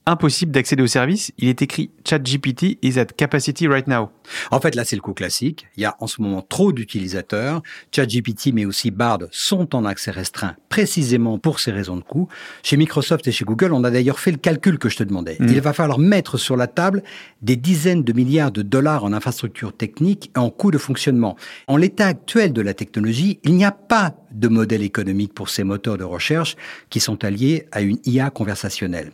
Impossible 0.07 0.53
d'accéder 0.53 0.81
au 0.81 0.87
service. 0.87 1.33
Il 1.37 1.49
est 1.49 1.61
écrit 1.61 1.91
ChatGPT 2.07 2.79
is 2.81 2.97
at 2.97 3.07
capacity 3.07 3.67
right 3.67 3.87
now. 3.87 4.09
En 4.51 4.61
fait, 4.61 4.73
là, 4.73 4.85
c'est 4.85 4.95
le 4.95 5.01
coup 5.01 5.13
classique. 5.13 5.67
Il 5.75 5.83
y 5.83 5.85
a 5.85 5.97
en 5.99 6.07
ce 6.07 6.21
moment 6.21 6.41
trop 6.41 6.71
d'utilisateurs. 6.71 7.61
ChatGPT, 7.93 8.53
mais 8.53 8.63
aussi 8.63 8.89
Bard 8.89 9.19
sont 9.31 9.75
en 9.75 9.83
accès 9.83 10.11
restreint 10.11 10.55
précisément 10.69 11.39
pour 11.39 11.59
ces 11.59 11.73
raisons 11.73 11.97
de 11.97 12.03
coût. 12.03 12.29
Chez 12.63 12.77
Microsoft 12.77 13.27
et 13.27 13.33
chez 13.33 13.43
Google, 13.43 13.73
on 13.73 13.83
a 13.83 13.91
d'ailleurs 13.91 14.19
fait 14.19 14.31
le 14.31 14.37
calcul 14.37 14.79
que 14.79 14.87
je 14.87 14.95
te 14.95 15.03
demandais. 15.03 15.35
Mm. 15.41 15.49
Il 15.49 15.59
va 15.59 15.73
falloir 15.73 15.99
mettre 15.99 16.37
sur 16.37 16.55
la 16.55 16.67
table 16.67 17.03
des 17.41 17.57
dizaines 17.57 18.03
de 18.03 18.13
milliards 18.13 18.53
de 18.53 18.61
dollars 18.61 19.03
en 19.03 19.11
infrastructure 19.11 19.75
technique 19.75 20.31
et 20.37 20.39
en 20.39 20.49
coûts 20.49 20.71
de 20.71 20.77
fonctionnement. 20.77 21.35
En 21.67 21.75
l'état 21.75 22.07
actuel 22.07 22.53
de 22.53 22.61
la 22.61 22.73
technologie, 22.73 23.41
il 23.43 23.55
n'y 23.55 23.65
a 23.65 23.73
pas 23.73 24.15
de 24.31 24.47
modèle 24.47 24.81
économique 24.81 25.33
pour 25.33 25.49
ces 25.49 25.63
moteurs 25.63 25.97
de 25.97 26.03
recherche 26.03 26.55
qui 26.89 26.99
sont 26.99 27.23
alliés 27.23 27.67
à 27.71 27.81
une 27.81 27.97
IA 28.05 28.29
conversationnelle. 28.29 29.11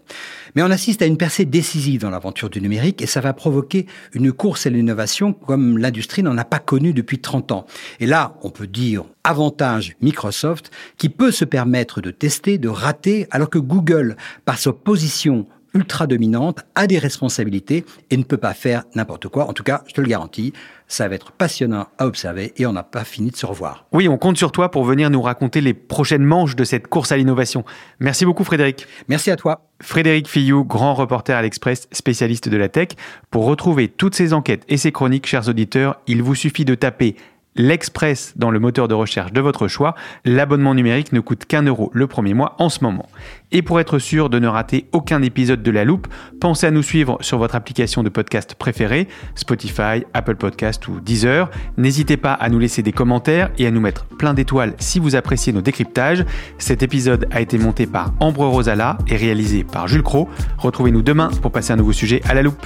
Mais 0.56 0.64
on 0.64 0.72
assiste 0.72 1.02
à 1.02 1.06
une 1.06 1.18
percée 1.18 1.46
décisive 1.46 2.02
dans 2.02 2.10
l'aventure 2.10 2.50
du 2.50 2.62
numérique 2.62 3.02
et 3.02 3.08
ça 3.08 3.22
va 3.22 3.34
provoquer 3.34 3.86
une 4.14 4.32
course 4.32 4.66
à 4.66 4.70
l'innovation 4.70 5.34
comme 5.34 5.78
l'industrie 5.78 6.24
n'en 6.24 6.38
a 6.38 6.46
pas 6.46 6.60
connu 6.60 6.94
depuis 6.94 7.20
30 7.20 7.52
ans. 7.52 7.66
Et 8.00 8.06
là, 8.06 8.36
on 8.44 8.50
peut 8.50 8.68
dire 8.68 9.04
avantage 9.24 9.96
Microsoft 10.02 10.72
qui 10.98 11.10
peut 11.10 11.32
se 11.32 11.46
permettre 11.46 12.02
de 12.02 12.12
tester, 12.12 12.58
de 12.58 12.70
rater, 12.70 13.28
alors 13.32 13.50
que 13.50 13.60
Google, 13.60 14.18
par 14.46 14.58
sa 14.58 14.74
position 14.74 15.48
ultra 15.74 16.08
dominante, 16.08 16.66
a 16.76 16.88
des 16.88 17.00
responsabilités 17.00 17.86
et 18.10 18.18
ne 18.18 18.24
peut 18.24 18.38
pas 18.38 18.54
faire 18.54 18.84
n'importe 18.96 19.28
quoi. 19.28 19.48
En 19.48 19.54
tout 19.54 19.64
cas, 19.64 19.84
je 19.88 19.94
te 19.94 20.02
le 20.02 20.08
garantis, 20.08 20.54
ça 20.88 21.08
va 21.08 21.16
être 21.16 21.32
passionnant 21.32 21.88
à 21.98 22.06
observer 22.06 22.54
et 22.58 22.66
on 22.66 22.74
n'a 22.74 22.84
pas 22.84 23.04
fini 23.04 23.32
de 23.32 23.36
se 23.36 23.46
revoir. 23.46 23.86
Oui, 23.92 24.08
on 24.08 24.18
compte 24.18 24.38
sur 24.38 24.52
toi 24.52 24.70
pour 24.70 24.84
venir 24.84 25.10
nous 25.10 25.22
raconter 25.22 25.62
les 25.62 25.74
prochaines 25.74 26.24
manches 26.24 26.56
de 26.56 26.64
cette 26.64 26.88
course 26.88 27.12
à 27.12 27.18
l'innovation. 27.18 27.66
Merci 28.00 28.26
beaucoup 28.26 28.44
Frédéric. 28.44 28.86
Merci 29.08 29.32
à 29.32 29.36
toi. 29.36 29.66
Frédéric 29.82 30.28
Fillou, 30.28 30.64
grand 30.64 30.94
reporter 30.94 31.36
à 31.36 31.42
l'Express, 31.42 31.88
spécialiste 31.92 32.48
de 32.48 32.58
la 32.58 32.70
tech. 32.70 32.90
Pour 33.32 33.46
retrouver 33.46 33.88
toutes 33.88 34.16
ces 34.16 34.34
enquêtes 34.34 34.64
et 34.70 34.78
ces 34.78 34.92
chroniques, 34.92 35.28
chers 35.28 35.50
auditeurs, 35.50 36.00
il 36.08 36.22
vous 36.22 36.36
suffit 36.36 36.64
de 36.64 36.76
taper 36.76 37.16
l'Express 37.56 38.34
dans 38.36 38.52
le 38.52 38.60
moteur 38.60 38.88
de 38.88 38.94
recherche 38.94 39.34
de 39.34 39.42
votre 39.42 39.68
choix. 39.68 39.96
L'abonnement 40.26 40.76
numérique 40.76 41.14
ne 41.14 41.20
coûte 41.20 41.46
qu'un 41.46 41.64
euro 41.64 41.92
le 41.94 42.08
premier 42.08 42.34
mois 42.34 42.56
en 42.60 42.70
ce 42.70 42.84
moment. 42.84 43.08
Et 43.52 43.62
pour 43.62 43.80
être 43.80 44.00
sûr 44.00 44.30
de 44.30 44.40
ne 44.40 44.48
rater 44.48 44.88
aucun 44.92 45.22
épisode 45.22 45.62
de 45.62 45.72
La 45.72 45.86
Loupe, 45.86 46.08
pensez 46.40 46.66
à 46.66 46.72
nous 46.72 46.82
suivre 46.82 47.18
sur 47.22 47.38
votre 47.38 47.56
application 47.56 48.04
de 48.04 48.10
podcast 48.10 48.56
préférée, 48.56 49.08
Spotify, 49.36 50.04
Apple 50.14 50.36
Podcast 50.36 50.88
ou 50.88 51.00
Deezer. 51.00 51.50
N'hésitez 51.78 52.18
pas 52.18 52.34
à 52.34 52.50
nous 52.50 52.60
laisser 52.60 52.82
des 52.82 52.92
commentaires 52.92 53.52
et 53.58 53.68
à 53.68 53.72
nous 53.72 53.82
mettre 53.82 54.06
plein 54.06 54.34
d'étoiles 54.34 54.74
si 54.80 55.00
vous 55.00 55.16
appréciez 55.16 55.54
nos 55.54 55.62
décryptages. 55.62 56.26
Cet 56.58 56.82
épisode 56.82 57.28
a 57.32 57.42
été 57.42 57.58
monté 57.58 57.86
par 57.86 58.14
Ambre 58.20 58.46
Rosala 58.48 58.98
et 59.08 59.16
réalisé 59.16 59.64
par 59.64 59.88
Jules 59.88 60.04
Cro. 60.04 60.30
Retrouvez-nous 60.58 61.02
demain 61.02 61.30
pour 61.42 61.52
passer 61.52 61.74
un 61.74 61.78
nouveau 61.78 61.94
sujet 61.94 62.22
à 62.28 62.34
La 62.34 62.42
Loupe. 62.42 62.66